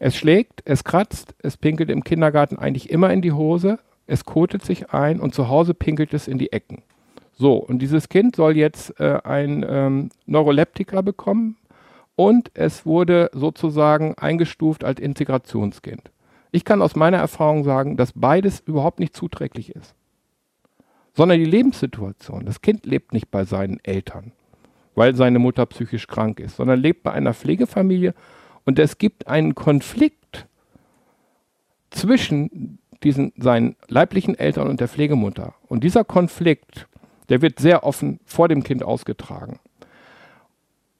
[0.01, 4.64] Es schlägt, es kratzt, es pinkelt im Kindergarten eigentlich immer in die Hose, es kotet
[4.64, 6.83] sich ein und zu Hause pinkelt es in die Ecken.
[7.33, 11.59] So, und dieses Kind soll jetzt äh, ein ähm, Neuroleptika bekommen
[12.16, 16.11] und es wurde sozusagen eingestuft als Integrationskind.
[16.53, 19.95] Ich kann aus meiner Erfahrung sagen, dass beides überhaupt nicht zuträglich ist.
[21.15, 22.47] Sondern die Lebenssituation.
[22.47, 24.33] Das Kind lebt nicht bei seinen Eltern,
[24.95, 28.15] weil seine Mutter psychisch krank ist, sondern lebt bei einer Pflegefamilie
[28.65, 30.47] und es gibt einen Konflikt
[31.91, 35.55] zwischen diesen, seinen leiblichen Eltern und der Pflegemutter.
[35.69, 36.87] Und dieser Konflikt,
[37.29, 39.59] der wird sehr offen vor dem Kind ausgetragen.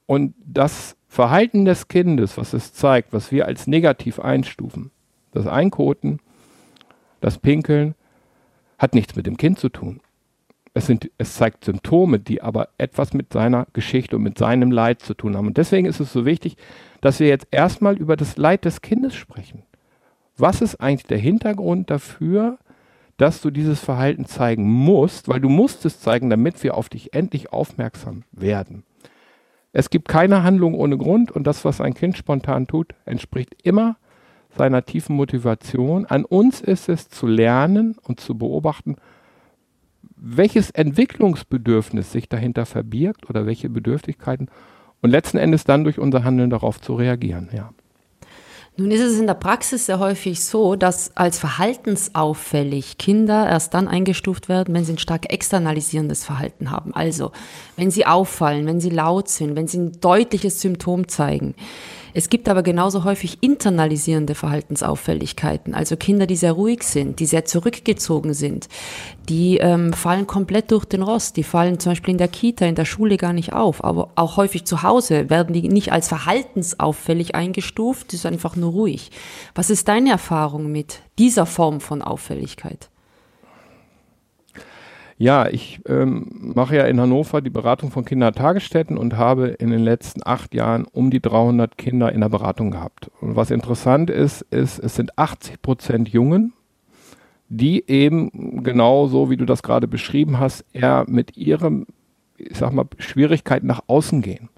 [0.07, 4.91] Und das Verhalten des Kindes, was es zeigt, was wir als negativ einstufen,
[5.33, 6.21] das Einkoten,
[7.21, 7.95] das Pinkeln
[8.79, 10.01] hat nichts mit dem Kind zu tun.
[10.73, 15.03] Es, sind, es zeigt Symptome, die aber etwas mit seiner Geschichte und mit seinem Leid
[15.03, 15.49] zu tun haben.
[15.49, 16.57] Und deswegen ist es so wichtig,
[17.01, 19.65] dass wir jetzt erstmal über das Leid des Kindes sprechen.
[20.37, 22.59] Was ist eigentlich der Hintergrund dafür,
[23.21, 27.13] dass du dieses Verhalten zeigen musst, weil du musst es zeigen, damit wir auf dich
[27.13, 28.85] endlich aufmerksam werden.
[29.75, 33.97] Es gibt keine Handlung ohne Grund und das, was ein Kind spontan tut, entspricht immer
[34.57, 36.07] seiner tiefen Motivation.
[36.07, 38.97] An uns ist es zu lernen und zu beobachten,
[40.17, 44.49] welches Entwicklungsbedürfnis sich dahinter verbirgt oder welche Bedürftigkeiten
[45.01, 47.49] und letzten Endes dann durch unser Handeln darauf zu reagieren.
[47.53, 47.71] Ja.
[48.77, 53.89] Nun ist es in der Praxis sehr häufig so, dass als verhaltensauffällig Kinder erst dann
[53.89, 56.95] eingestuft werden, wenn sie ein stark externalisierendes Verhalten haben.
[56.95, 57.33] Also,
[57.77, 61.55] wenn sie auffallen, wenn sie laut sind, wenn sie ein deutliches Symptom zeigen.
[62.15, 67.45] Es gibt aber genauso häufig internalisierende Verhaltensauffälligkeiten, also Kinder, die sehr ruhig sind, die sehr
[67.45, 68.69] zurückgezogen sind,
[69.29, 72.75] die ähm, fallen komplett durch den Rost, die fallen zum Beispiel in der Kita, in
[72.75, 77.35] der Schule gar nicht auf, aber auch häufig zu Hause werden die nicht als verhaltensauffällig
[77.35, 79.11] eingestuft, die ist einfach nur ruhig.
[79.55, 82.91] Was ist deine Erfahrung mit dieser Form von Auffälligkeit?
[85.21, 89.81] Ja, ich ähm, mache ja in Hannover die Beratung von Kindertagesstätten und habe in den
[89.81, 93.11] letzten acht Jahren um die 300 Kinder in der Beratung gehabt.
[93.21, 96.55] Und was interessant ist, ist, es sind 80 Prozent Jungen,
[97.51, 101.87] die eben genau so, wie du das gerade beschrieben hast, eher mit ihrem,
[102.39, 104.49] ich sag mal, Schwierigkeiten nach außen gehen.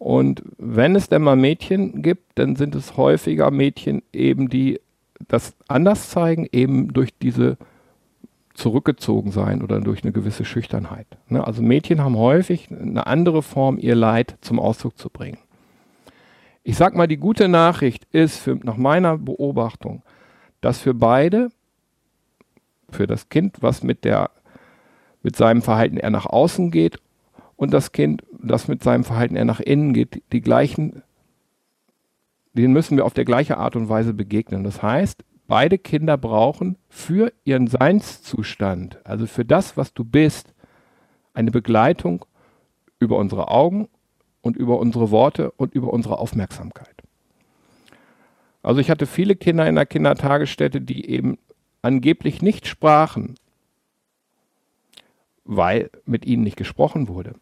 [0.00, 4.80] Und wenn es denn mal Mädchen gibt, dann sind es häufiger Mädchen eben, die
[5.28, 7.56] das anders zeigen, eben durch diese
[8.56, 11.06] zurückgezogen sein oder durch eine gewisse Schüchternheit.
[11.28, 11.46] Ne?
[11.46, 15.38] Also Mädchen haben häufig eine andere Form, ihr Leid zum Ausdruck zu bringen.
[16.62, 20.02] Ich sag mal, die gute Nachricht ist für, nach meiner Beobachtung,
[20.60, 21.50] dass für beide,
[22.90, 24.30] für das Kind, was mit der,
[25.22, 26.98] mit seinem Verhalten eher nach außen geht
[27.56, 31.02] und das Kind, das mit seinem Verhalten eher nach innen geht, die gleichen,
[32.54, 34.64] denen müssen wir auf der gleiche Art und Weise begegnen.
[34.64, 40.54] Das heißt, beide Kinder brauchen für ihren Seinszustand, also für das, was du bist,
[41.34, 42.24] eine Begleitung
[42.98, 43.88] über unsere Augen
[44.40, 47.02] und über unsere Worte und über unsere Aufmerksamkeit.
[48.62, 51.38] Also ich hatte viele Kinder in der Kindertagesstätte, die eben
[51.82, 53.36] angeblich nicht sprachen,
[55.44, 57.34] weil mit ihnen nicht gesprochen wurde.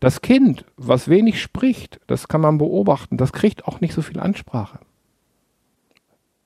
[0.00, 4.20] Das Kind, was wenig spricht, das kann man beobachten, das kriegt auch nicht so viel
[4.20, 4.80] Ansprache.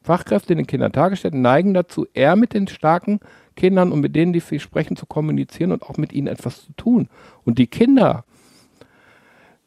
[0.03, 3.21] Fachkräfte in den Kindertagesstätten neigen dazu, eher mit den starken
[3.55, 6.73] Kindern und mit denen, die viel sprechen, zu kommunizieren und auch mit ihnen etwas zu
[6.73, 7.09] tun.
[7.45, 8.25] Und die Kinder,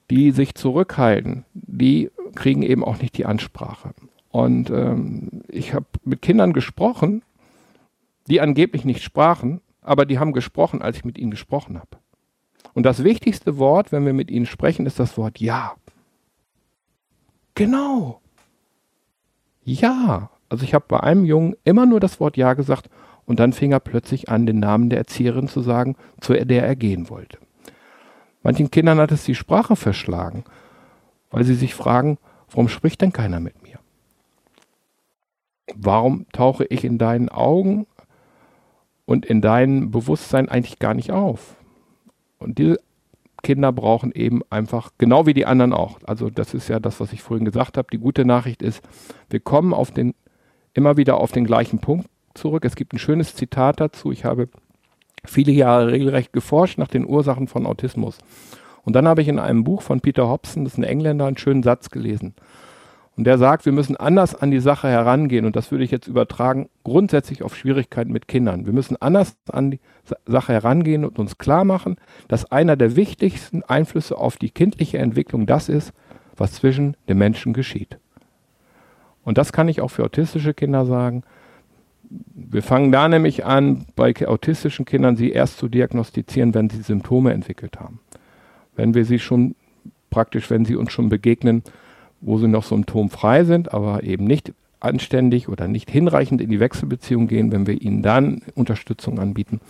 [0.09, 3.91] die sich zurückhalten, die kriegen eben auch nicht die Ansprache.
[4.29, 7.21] Und ähm, ich habe mit Kindern gesprochen,
[8.27, 11.97] die angeblich nicht sprachen, aber die haben gesprochen, als ich mit ihnen gesprochen habe.
[12.73, 15.75] Und das wichtigste Wort, wenn wir mit ihnen sprechen, ist das Wort Ja.
[17.53, 18.22] Genau.
[19.63, 20.29] Ja.
[20.49, 22.89] Also ich habe bei einem Jungen immer nur das Wort Ja gesagt
[23.25, 26.75] und dann fing er plötzlich an, den Namen der Erzieherin zu sagen, zu der er
[26.75, 27.39] gehen wollte.
[28.43, 30.43] Manchen Kindern hat es die Sprache verschlagen,
[31.31, 32.17] weil sie sich fragen,
[32.51, 33.79] warum spricht denn keiner mit mir?
[35.75, 37.87] Warum tauche ich in deinen Augen
[39.05, 41.55] und in deinem Bewusstsein eigentlich gar nicht auf?
[42.37, 42.79] Und diese
[43.43, 45.99] Kinder brauchen eben einfach, genau wie die anderen auch.
[46.05, 47.89] Also das ist ja das, was ich vorhin gesagt habe.
[47.91, 48.81] Die gute Nachricht ist,
[49.29, 50.15] wir kommen auf den,
[50.73, 52.65] immer wieder auf den gleichen Punkt zurück.
[52.65, 54.11] Es gibt ein schönes Zitat dazu.
[54.11, 54.49] Ich habe
[55.25, 58.17] viele Jahre regelrecht geforscht nach den Ursachen von Autismus.
[58.83, 61.37] Und dann habe ich in einem Buch von Peter Hobson, das ist ein Engländer, einen
[61.37, 62.33] schönen Satz gelesen.
[63.15, 65.45] Und der sagt, wir müssen anders an die Sache herangehen.
[65.45, 68.65] Und das würde ich jetzt übertragen, grundsätzlich auf Schwierigkeiten mit Kindern.
[68.65, 69.79] Wir müssen anders an die
[70.25, 71.97] Sache herangehen und uns klar machen,
[72.27, 75.93] dass einer der wichtigsten Einflüsse auf die kindliche Entwicklung das ist,
[76.35, 77.99] was zwischen den Menschen geschieht.
[79.23, 81.23] Und das kann ich auch für autistische Kinder sagen.
[82.09, 87.31] Wir fangen da nämlich an, bei autistischen Kindern sie erst zu diagnostizieren, wenn sie Symptome
[87.31, 87.99] entwickelt haben.
[88.75, 89.55] Wenn wir sie schon
[90.09, 91.63] praktisch, wenn sie uns schon begegnen,
[92.23, 97.27] wo sie noch symptomfrei sind, aber eben nicht anständig oder nicht hinreichend in die Wechselbeziehung
[97.27, 99.61] gehen, wenn wir ihnen dann Unterstützung anbieten,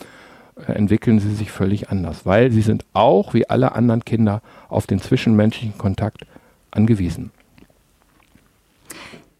[0.55, 4.87] äh, entwickeln sie sich völlig anders, weil sie sind auch wie alle anderen Kinder auf
[4.87, 6.25] den zwischenmenschlichen Kontakt
[6.71, 7.31] angewiesen.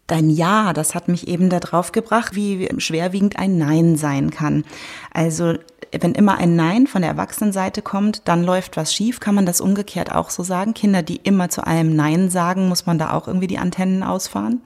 [0.06, 4.64] Dein Ja, das hat mich eben darauf gebracht, wie schwerwiegend ein Nein sein kann.
[5.12, 5.54] Also
[6.00, 9.20] wenn immer ein Nein von der Erwachsenenseite kommt, dann läuft was schief.
[9.20, 10.74] Kann man das umgekehrt auch so sagen?
[10.74, 14.60] Kinder, die immer zu allem Nein sagen, muss man da auch irgendwie die Antennen ausfahren?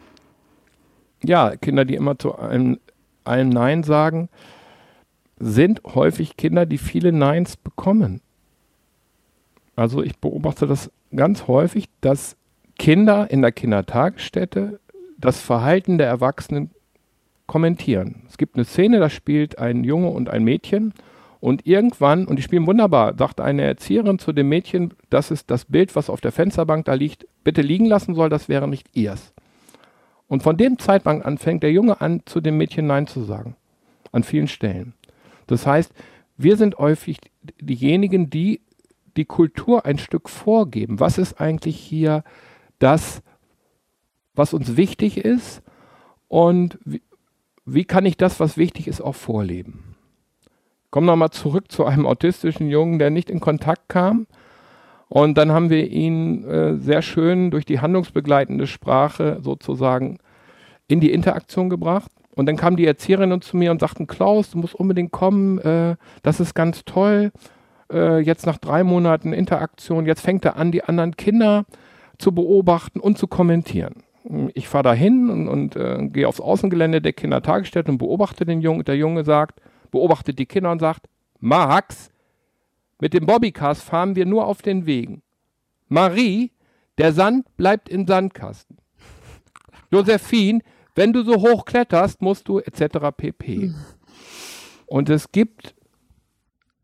[1.23, 2.79] Ja, Kinder, die immer zu allem,
[3.25, 4.29] allem Nein sagen,
[5.39, 8.21] sind häufig Kinder, die viele Neins bekommen.
[9.77, 12.37] Also ich beobachte das ganz häufig, dass
[12.79, 14.81] Kinder in der Kindertagesstätte
[15.19, 16.71] das Verhalten der Erwachsenen
[17.47, 18.23] kommentieren.
[18.29, 20.95] Es gibt eine Szene, da spielt ein Junge und ein Mädchen
[21.41, 25.65] und irgendwann, und die spielen wunderbar, sagt eine Erzieherin zu dem Mädchen, das ist das
[25.65, 29.33] Bild, was auf der Fensterbank da liegt, bitte liegen lassen soll, das wäre nicht ihrs.
[30.27, 33.57] Und von dem Zeitpunkt an fängt der Junge an, zu dem Mädchen Nein zu sagen.
[34.13, 34.95] An vielen Stellen.
[35.47, 35.93] Das heißt,
[36.37, 37.19] wir sind häufig
[37.61, 38.61] diejenigen, die
[39.17, 41.01] die Kultur ein Stück vorgeben.
[41.01, 42.25] Was ist eigentlich hier
[42.79, 43.23] das,
[44.35, 45.63] was uns wichtig ist?
[46.29, 47.03] Und wie,
[47.65, 49.97] wie kann ich das, was wichtig ist, auch vorleben?
[50.91, 54.27] Komm nochmal zurück zu einem autistischen Jungen, der nicht in Kontakt kam
[55.09, 60.19] Und dann haben wir ihn äh, sehr schön durch die handlungsbegleitende Sprache sozusagen
[60.87, 62.11] in die Interaktion gebracht.
[62.35, 65.97] Und dann kamen die Erzieherinnen zu mir und sagten, Klaus, du musst unbedingt kommen, äh,
[66.23, 67.33] das ist ganz toll.
[67.93, 71.65] Äh, jetzt nach drei Monaten Interaktion, jetzt fängt er an, die anderen Kinder
[72.19, 74.05] zu beobachten und zu kommentieren.
[74.55, 78.61] Ich fahre da hin und, und äh, gehe aufs Außengelände der Kindertagesstätte und beobachte den
[78.61, 78.85] Jungen.
[78.85, 79.61] Der Junge sagt,
[79.91, 81.09] beobachtet die Kinder und sagt,
[81.41, 82.11] Max,
[83.01, 85.23] mit dem Bobbycars fahren wir nur auf den Wegen.
[85.89, 86.53] Marie,
[86.99, 88.79] der Sand bleibt im Sandkasten.
[89.91, 90.61] Josephine,
[90.95, 93.17] wenn du so hoch kletterst, musst du etc.
[93.17, 93.73] pp.
[94.87, 95.75] Und es gibt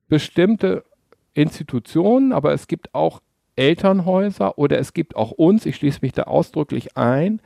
[0.08, 0.84] bestimmte
[1.32, 3.20] Institutionen, aber es gibt auch
[3.56, 7.40] Elternhäuser oder es gibt auch uns, ich schließe mich da ausdrücklich ein,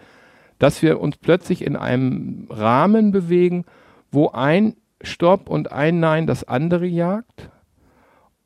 [0.59, 3.65] dass wir uns plötzlich in einem Rahmen bewegen,
[4.11, 7.51] wo ein Stopp und ein Nein das andere jagt.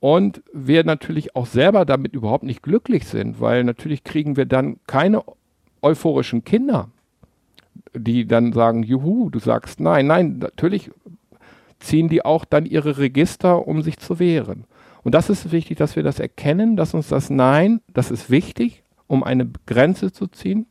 [0.01, 4.79] Und wir natürlich auch selber damit überhaupt nicht glücklich sind, weil natürlich kriegen wir dann
[4.87, 5.23] keine
[5.81, 6.89] euphorischen Kinder,
[7.95, 10.09] die dann sagen, juhu, du sagst nein.
[10.09, 10.91] Nein, natürlich
[11.79, 14.65] ziehen die auch dann ihre Register, um sich zu wehren.
[15.05, 18.83] Und das ist wichtig, dass wir das erkennen, dass uns das Nein, das ist wichtig,
[19.07, 20.67] um eine Grenze zu ziehen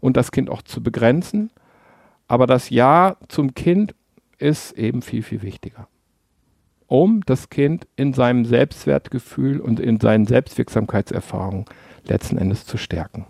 [0.00, 1.50] und das Kind auch zu begrenzen.
[2.28, 3.94] Aber das Ja zum Kind
[4.40, 5.88] ist eben viel, viel wichtiger,
[6.86, 11.66] um das Kind in seinem Selbstwertgefühl und in seinen Selbstwirksamkeitserfahrungen
[12.04, 13.26] letzten Endes zu stärken.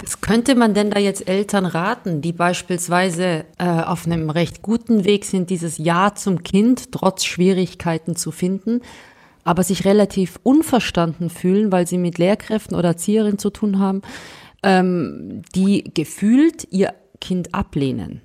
[0.00, 5.04] Was könnte man denn da jetzt Eltern raten, die beispielsweise äh, auf einem recht guten
[5.04, 8.80] Weg sind, dieses Ja zum Kind trotz Schwierigkeiten zu finden,
[9.42, 14.02] aber sich relativ unverstanden fühlen, weil sie mit Lehrkräften oder Erzieherinnen zu tun haben,
[14.62, 18.20] ähm, die gefühlt ihr Kind ablehnen?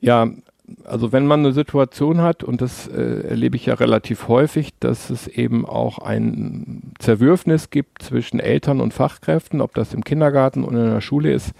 [0.00, 0.28] Ja,
[0.84, 5.10] also wenn man eine Situation hat, und das äh, erlebe ich ja relativ häufig, dass
[5.10, 10.84] es eben auch ein Zerwürfnis gibt zwischen Eltern und Fachkräften, ob das im Kindergarten oder
[10.84, 11.52] in der Schule ist,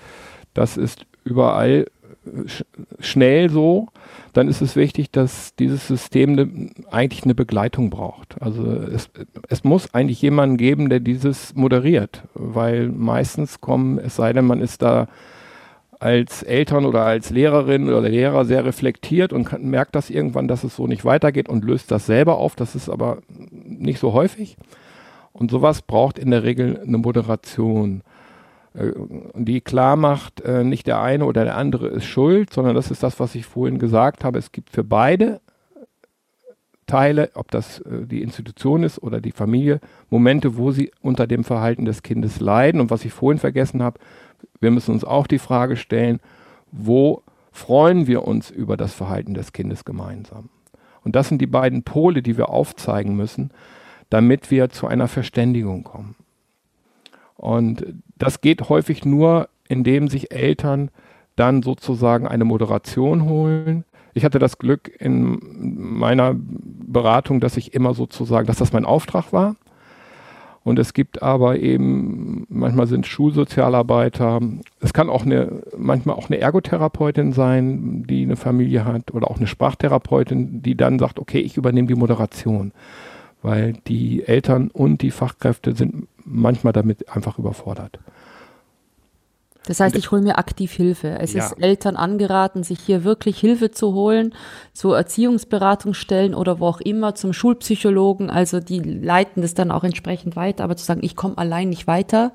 [0.55, 1.86] das ist überall
[2.24, 2.64] äh, sch
[3.01, 3.88] schnell so,
[4.32, 8.41] dann ist es wichtig, dass dieses System ne, eigentlich eine Begleitung braucht.
[8.41, 9.11] Also es,
[9.49, 14.61] es muss eigentlich jemanden geben, der dieses moderiert, weil meistens kommen, es sei denn, man
[14.61, 15.09] ist da
[16.01, 20.65] als Eltern oder als Lehrerin oder Lehrer sehr reflektiert und kann, merkt das irgendwann, dass
[20.65, 22.57] es so nicht weitergeht und löst das selber auf.
[22.57, 24.57] Das ist aber nicht so häufig.
[25.33, 28.03] Und sowas braucht in der Regel eine Moderation,
[28.75, 28.93] äh,
[29.35, 33.03] die klar macht, äh, nicht der eine oder der andere ist schuld, sondern das ist
[33.03, 34.39] das, was ich vorhin gesagt habe.
[34.39, 35.43] Es gibt für beide
[36.87, 41.45] Teile, ob das äh, die Institution ist oder die Familie, Momente, wo sie unter dem
[41.45, 42.81] Verhalten des Kindes leiden.
[42.81, 44.01] Und was ich vorhin vergessen habe,
[44.61, 46.20] wir müssen uns auch die Frage stellen,
[46.72, 47.22] wo
[47.53, 50.51] freuen wir uns über das Verhalten des Kindes gemeinsam?
[51.03, 53.51] Und das sind die beiden Pole, die wir aufzeigen müssen,
[54.11, 56.14] damit wir zu einer Verständigung kommen.
[57.36, 57.86] Und
[58.16, 60.91] das geht häufig nur, indem sich Eltern
[61.36, 63.84] dann sozusagen eine Moderation holen.
[64.12, 69.32] Ich hatte das Glück in meiner Beratung, dass ich immer sozusagen, dass das mein Auftrag
[69.32, 69.57] war.
[70.63, 74.41] Und es gibt aber eben, manchmal sind Schulsozialarbeiter,
[74.81, 79.39] es kann auch eine, manchmal auch eine Ergotherapeutin sein, die eine Familie hat, oder auch
[79.39, 82.73] eine Sprachtherapeutin, die dann sagt, okay, ich übernehme die Moderation.
[83.43, 87.99] Weil die Eltern und die Fachkräfte sind manchmal damit einfach überfordert.
[89.67, 91.19] Das heißt, ich hole mir aktiv Hilfe.
[91.21, 91.45] Es ja.
[91.45, 94.35] ist Eltern angeraten, sich hier wirklich Hilfe zu holen,
[94.73, 98.31] zu Erziehungsberatungsstellen oder wo auch immer, zum Schulpsychologen.
[98.31, 101.87] Also die leiten das dann auch entsprechend weiter, aber zu sagen, ich komme allein nicht
[101.87, 102.33] weiter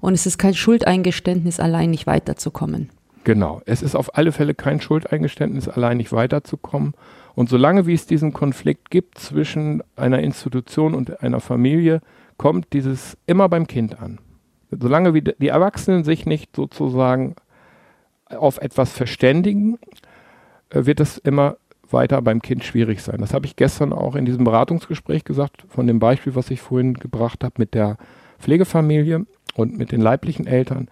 [0.00, 2.90] und es ist kein Schuldeingeständnis, allein nicht weiterzukommen.
[3.24, 6.94] Genau, es ist auf alle Fälle kein Schuldeingeständnis, allein nicht weiterzukommen.
[7.34, 12.00] Und solange wie es diesen Konflikt gibt zwischen einer Institution und einer Familie,
[12.36, 14.18] kommt dieses immer beim Kind an.
[14.80, 17.36] Solange wie die Erwachsenen sich nicht sozusagen
[18.26, 19.78] auf etwas verständigen,
[20.70, 21.56] äh, wird es immer
[21.90, 23.20] weiter beim Kind schwierig sein.
[23.20, 26.94] Das habe ich gestern auch in diesem Beratungsgespräch gesagt, von dem Beispiel, was ich vorhin
[26.94, 27.98] gebracht habe mit der
[28.38, 30.88] Pflegefamilie und mit den leiblichen Eltern,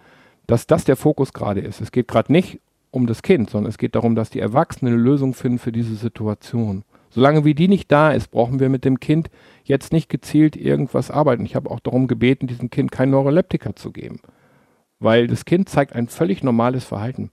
[0.47, 1.81] dass das der Fokus gerade ist.
[1.81, 2.59] Es geht gerade nicht
[2.91, 5.95] um das Kind, sondern es geht darum, dass die Erwachsenen eine Lösung finden für diese
[5.95, 6.83] Situation.
[7.09, 9.29] Solange wie die nicht da ist, brauchen wir mit dem Kind
[9.71, 11.45] jetzt nicht gezielt irgendwas arbeiten.
[11.45, 14.19] Ich habe auch darum gebeten, diesem Kind kein Neuroleptika zu geben,
[14.99, 17.31] weil das Kind zeigt ein völlig normales Verhalten.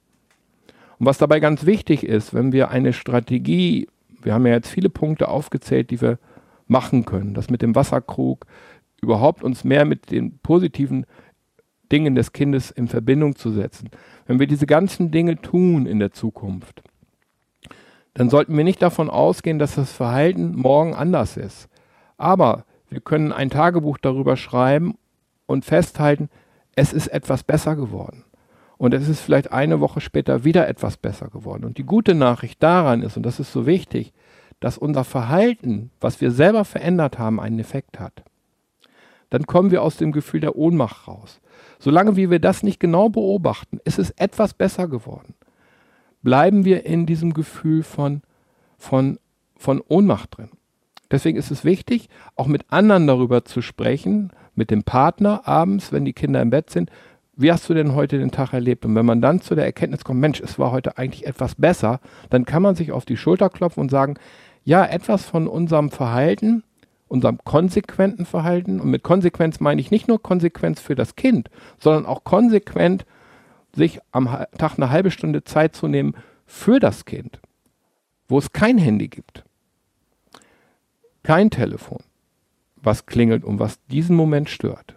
[0.98, 3.88] Und was dabei ganz wichtig ist, wenn wir eine Strategie,
[4.22, 6.18] wir haben ja jetzt viele Punkte aufgezählt, die wir
[6.68, 8.46] machen können, das mit dem Wasserkrug,
[9.02, 11.06] überhaupt uns mehr mit den positiven
[11.90, 13.90] Dingen des Kindes in Verbindung zu setzen.
[14.26, 16.82] Wenn wir diese ganzen Dinge tun in der Zukunft,
[18.14, 21.68] dann sollten wir nicht davon ausgehen, dass das Verhalten morgen anders ist.
[22.18, 24.96] Aber Wir können ein Tagebuch darüber schreiben
[25.46, 26.30] und festhalten,
[26.74, 28.24] es ist etwas besser geworden.
[28.78, 31.64] Und es ist vielleicht eine Woche später wieder etwas besser geworden.
[31.64, 34.12] Und die gute Nachricht daran ist, und das ist so wichtig,
[34.60, 38.22] dass unser Verhalten, was wir selber verändert haben, einen Effekt hat.
[39.30, 41.40] Dann kommen wir aus dem Gefühl der Ohnmacht raus.
[41.78, 45.34] Solange wie wir das nicht genau beobachten, ist es etwas besser geworden.
[46.22, 48.22] Bleiben wir in diesem Gefühl von,
[48.78, 49.18] von,
[49.56, 50.50] von Ohnmacht drin.
[51.10, 56.04] Deswegen ist es wichtig, auch mit anderen darüber zu sprechen, mit dem Partner abends, wenn
[56.04, 56.90] die Kinder im Bett sind.
[57.36, 58.84] Wie hast du denn heute den Tag erlebt?
[58.84, 62.00] Und wenn man dann zu der Erkenntnis kommt, Mensch, es war heute eigentlich etwas besser,
[62.30, 64.16] dann kann man sich auf die Schulter klopfen und sagen,
[64.64, 66.64] ja, etwas von unserem Verhalten,
[67.06, 71.48] unserem konsequenten Verhalten, und mit Konsequenz meine ich nicht nur Konsequenz für das Kind,
[71.78, 73.06] sondern auch konsequent
[73.74, 74.26] sich am
[74.58, 77.40] Tag eine halbe Stunde Zeit zu nehmen für das Kind,
[78.28, 79.44] wo es kein Handy gibt,
[81.28, 81.98] kein Telefon,
[82.76, 84.94] was klingelt und was diesen Moment stört.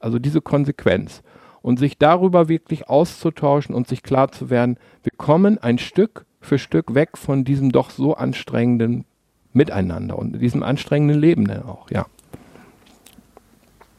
[0.00, 1.22] Also diese Konsequenz.
[1.62, 6.58] Und sich darüber wirklich auszutauschen und sich klar zu werden, wir kommen ein Stück für
[6.58, 9.04] Stück weg von diesem doch so anstrengenden
[9.52, 12.06] Miteinander und diesem anstrengenden Leben dann auch, ja.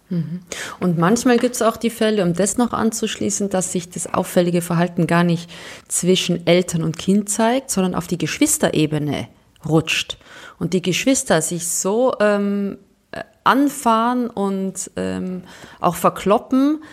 [0.09, 0.41] Mhm.
[0.81, 4.61] Und manchmal gibt es auch die Fälle, um das noch anzuschließen, dass sich das auffällige
[4.61, 5.49] Verhalten gar nicht
[5.87, 9.29] zwischen Eltern und Kind zeigt, sondern auf die Geschwisterebene
[9.67, 10.17] rutscht
[10.57, 12.77] und die Geschwister sich so ähm,
[13.11, 15.43] äh, anfahren und ähm,
[15.79, 16.83] auch verkloppen,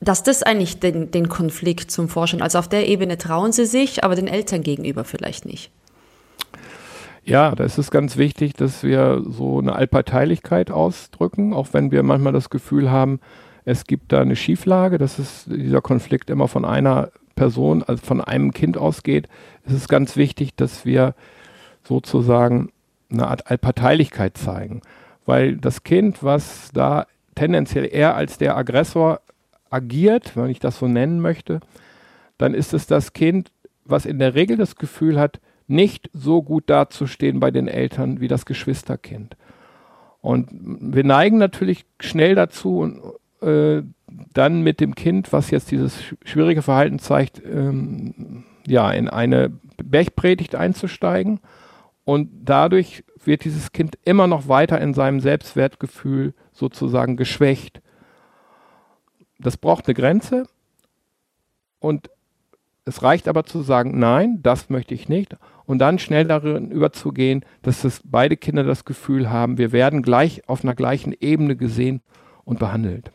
[0.00, 4.04] dass das eigentlich den, den Konflikt zum Vorschein, also auf der Ebene trauen sie sich,
[4.04, 5.70] aber den Eltern gegenüber vielleicht nicht.
[7.24, 12.02] Ja, da ist es ganz wichtig, dass wir so eine Allparteilichkeit ausdrücken, auch wenn wir
[12.02, 13.20] manchmal das Gefühl haben,
[13.66, 18.22] es gibt da eine Schieflage, dass es, dieser Konflikt immer von einer Person, also von
[18.22, 19.28] einem Kind ausgeht,
[19.66, 21.14] ist es ganz wichtig, dass wir
[21.88, 22.70] sozusagen
[23.10, 24.82] eine Art Allparteilichkeit zeigen.
[25.24, 29.20] Weil das Kind, was da tendenziell eher als der Aggressor
[29.70, 31.60] agiert, wenn ich das so nennen möchte,
[32.36, 33.50] dann ist es das Kind,
[33.84, 38.28] was in der Regel das Gefühl hat, nicht so gut dazustehen bei den Eltern wie
[38.28, 39.36] das Geschwisterkind.
[40.20, 43.82] Und wir neigen natürlich schnell dazu, äh,
[44.32, 49.50] dann mit dem Kind, was jetzt dieses schwierige Verhalten zeigt, ähm, ja, in eine
[49.82, 51.40] Bergpredigt einzusteigen
[52.08, 57.82] und dadurch wird dieses Kind immer noch weiter in seinem Selbstwertgefühl sozusagen geschwächt.
[59.38, 60.44] Das braucht eine Grenze
[61.80, 62.08] und
[62.86, 65.36] es reicht aber zu sagen, nein, das möchte ich nicht.
[65.66, 70.48] Und dann schnell darin überzugehen, dass das beide Kinder das Gefühl haben, wir werden gleich
[70.48, 72.00] auf einer gleichen Ebene gesehen
[72.46, 73.10] und behandelt.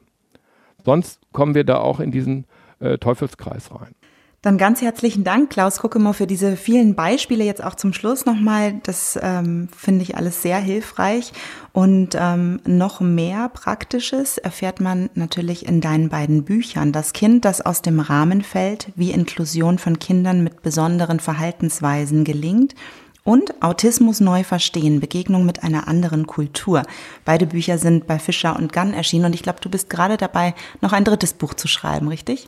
[0.85, 2.45] Sonst kommen wir da auch in diesen
[2.79, 3.95] äh, Teufelskreis rein.
[4.43, 8.73] Dann ganz herzlichen Dank, Klaus Kuckemow, für diese vielen Beispiele jetzt auch zum Schluss nochmal.
[8.83, 11.31] Das ähm, finde ich alles sehr hilfreich.
[11.71, 16.91] Und ähm, noch mehr Praktisches erfährt man natürlich in deinen beiden Büchern.
[16.91, 22.75] Das Kind, das aus dem Rahmen fällt, wie Inklusion von Kindern mit besonderen Verhaltensweisen gelingt.
[23.23, 26.83] Und Autismus neu verstehen, Begegnung mit einer anderen Kultur.
[27.23, 30.53] Beide Bücher sind bei Fischer und Gunn erschienen und ich glaube, du bist gerade dabei,
[30.81, 32.47] noch ein drittes Buch zu schreiben, richtig?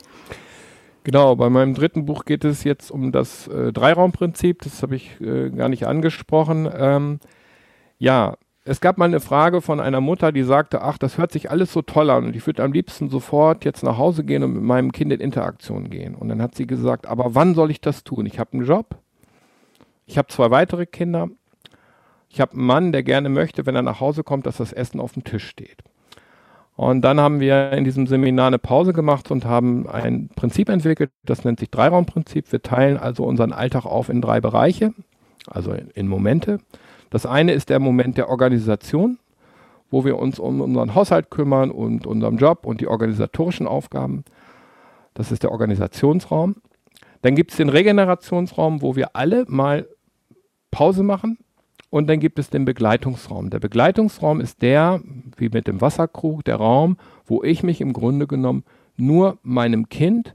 [1.06, 4.62] Genau, bei meinem dritten Buch geht es jetzt um das äh, Dreiraumprinzip.
[4.62, 6.68] Das habe ich äh, gar nicht angesprochen.
[6.76, 7.20] Ähm,
[7.96, 8.34] ja,
[8.64, 11.72] es gab mal eine Frage von einer Mutter, die sagte, ach, das hört sich alles
[11.72, 14.64] so toll an und ich würde am liebsten sofort jetzt nach Hause gehen und mit
[14.64, 16.16] meinem Kind in Interaktion gehen.
[16.16, 18.26] Und dann hat sie gesagt, aber wann soll ich das tun?
[18.26, 18.96] Ich habe einen Job,
[20.06, 21.28] ich habe zwei weitere Kinder,
[22.30, 24.98] ich habe einen Mann, der gerne möchte, wenn er nach Hause kommt, dass das Essen
[24.98, 25.84] auf dem Tisch steht.
[26.76, 31.10] Und dann haben wir in diesem Seminar eine Pause gemacht und haben ein Prinzip entwickelt,
[31.24, 32.52] das nennt sich Dreiraumprinzip.
[32.52, 34.92] Wir teilen also unseren Alltag auf in drei Bereiche,
[35.46, 36.58] also in, Momente.
[37.08, 39.18] Das eine ist der Moment der Organisation,
[39.90, 44.24] wo wir uns um unseren Haushalt kümmern und unseren Job und die organisatorischen Aufgaben.
[45.14, 46.56] Das ist der Organisationsraum.
[47.22, 49.88] Dann gibt es den Regenerationsraum, wo wir alle mal
[50.70, 51.38] Pause machen,
[51.90, 53.50] und dann gibt es den Begleitungsraum.
[53.50, 55.00] Der Begleitungsraum ist der,
[55.36, 58.64] wie mit dem Wasserkrug, der Raum, wo ich mich im Grunde genommen
[58.96, 60.34] nur meinem Kind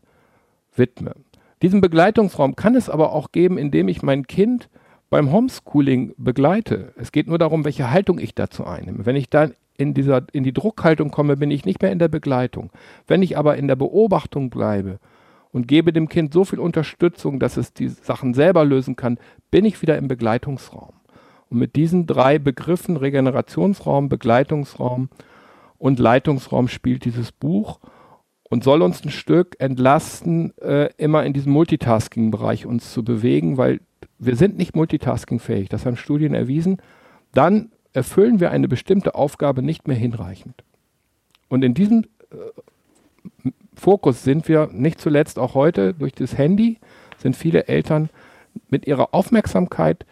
[0.75, 1.15] widme.
[1.61, 4.69] Diesen Begleitungsraum kann es aber auch geben, indem ich mein Kind
[5.09, 6.93] beim Homeschooling begleite.
[6.95, 9.05] Es geht nur darum, welche Haltung ich dazu einnehme.
[9.05, 12.07] Wenn ich dann in, dieser, in die Druckhaltung komme, bin ich nicht mehr in der
[12.07, 12.71] Begleitung.
[13.07, 14.99] Wenn ich aber in der Beobachtung bleibe
[15.51, 19.19] und gebe dem Kind so viel Unterstützung, dass es die Sachen selber lösen kann,
[19.51, 20.93] bin ich wieder im Begleitungsraum.
[21.51, 25.09] Und mit diesen drei Begriffen, Regenerationsraum, Begleitungsraum
[25.77, 27.79] und Leitungsraum, spielt dieses Buch
[28.49, 33.81] und soll uns ein Stück entlasten, äh, immer in diesem Multitasking-Bereich uns zu bewegen, weil
[34.17, 35.67] wir sind nicht multitaskingfähig.
[35.67, 36.77] Das haben Studien erwiesen.
[37.33, 40.63] Dann erfüllen wir eine bestimmte Aufgabe nicht mehr hinreichend.
[41.49, 46.77] Und in diesem äh, Fokus sind wir nicht zuletzt auch heute durch das Handy,
[47.17, 48.09] sind viele Eltern
[48.69, 50.05] mit ihrer Aufmerksamkeit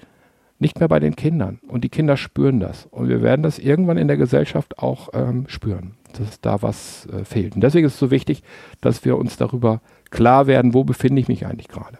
[0.60, 1.60] nicht mehr bei den Kindern.
[1.68, 2.86] Und die Kinder spüren das.
[2.92, 7.24] Und wir werden das irgendwann in der Gesellschaft auch ähm, spüren, dass da was äh,
[7.24, 7.56] fehlt.
[7.56, 8.44] Und deswegen ist es so wichtig,
[8.82, 11.98] dass wir uns darüber klar werden, wo befinde ich mich eigentlich gerade.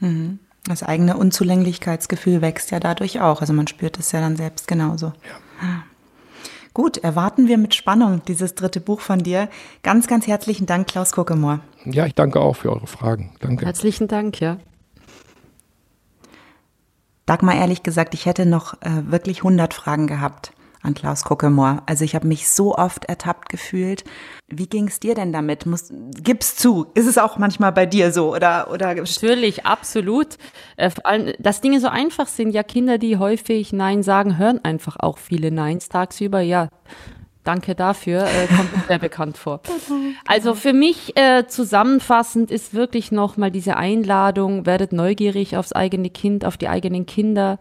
[0.00, 0.40] Mhm.
[0.64, 3.40] Das eigene Unzulänglichkeitsgefühl wächst ja dadurch auch.
[3.40, 5.06] Also man spürt es ja dann selbst genauso.
[5.06, 5.12] Ja.
[5.62, 5.84] Ah.
[6.72, 9.48] Gut, erwarten wir mit Spannung dieses dritte Buch von dir.
[9.82, 11.60] Ganz, ganz herzlichen Dank, Klaus Kokemoor.
[11.84, 13.32] Ja, ich danke auch für eure Fragen.
[13.40, 13.66] Danke.
[13.66, 14.58] Herzlichen Dank, ja.
[17.30, 20.50] Dagmar, ehrlich gesagt, ich hätte noch äh, wirklich 100 Fragen gehabt
[20.82, 21.84] an Klaus Kuckemoor.
[21.86, 24.02] Also ich habe mich so oft ertappt gefühlt.
[24.48, 25.64] Wie ging es dir denn damit?
[25.64, 26.88] Muss, gib's zu.
[26.94, 28.96] Ist es auch manchmal bei dir so oder oder?
[28.96, 30.38] Natürlich, absolut.
[30.76, 32.50] Äh, vor allem, dass Dinge so einfach sind.
[32.50, 36.40] Ja, Kinder, die häufig Nein sagen, hören einfach auch viele Neins tagsüber.
[36.40, 36.68] Ja,
[37.42, 39.60] Danke dafür, äh, kommt mir sehr bekannt vor.
[40.26, 46.44] Also für mich äh, zusammenfassend ist wirklich nochmal diese Einladung, werdet neugierig aufs eigene Kind,
[46.44, 47.58] auf die eigenen Kinder,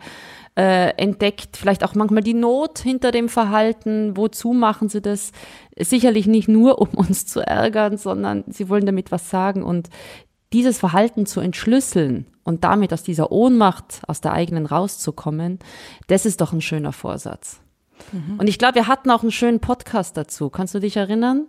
[0.58, 5.32] äh, entdeckt vielleicht auch manchmal die Not hinter dem Verhalten, wozu machen sie das?
[5.78, 9.90] Sicherlich nicht nur, um uns zu ärgern, sondern sie wollen damit was sagen und
[10.52, 15.60] dieses Verhalten zu entschlüsseln und damit aus dieser Ohnmacht, aus der eigenen rauszukommen,
[16.08, 17.62] das ist doch ein schöner Vorsatz.
[18.12, 18.40] Mhm.
[18.40, 20.50] Und ich glaube, wir hatten auch einen schönen Podcast dazu.
[20.50, 21.46] Kannst du dich erinnern?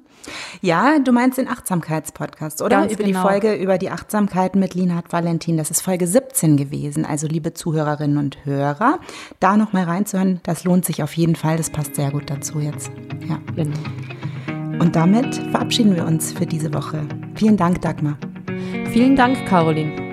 [0.60, 2.80] Ja, du meinst den Achtsamkeitspodcast, oder?
[2.80, 3.22] Ganz über genau.
[3.22, 5.56] die Folge über die Achtsamkeit mit Linhard Valentin.
[5.56, 7.04] Das ist Folge 17 gewesen.
[7.04, 8.98] Also, liebe Zuhörerinnen und Hörer,
[9.38, 11.56] da nochmal reinzuhören, das lohnt sich auf jeden Fall.
[11.56, 12.90] Das passt sehr gut dazu jetzt.
[13.28, 13.40] Ja.
[13.56, 13.78] Genau.
[14.78, 17.06] Und damit verabschieden wir uns für diese Woche.
[17.34, 18.16] Vielen Dank, Dagmar.
[18.92, 20.09] Vielen Dank, Caroline.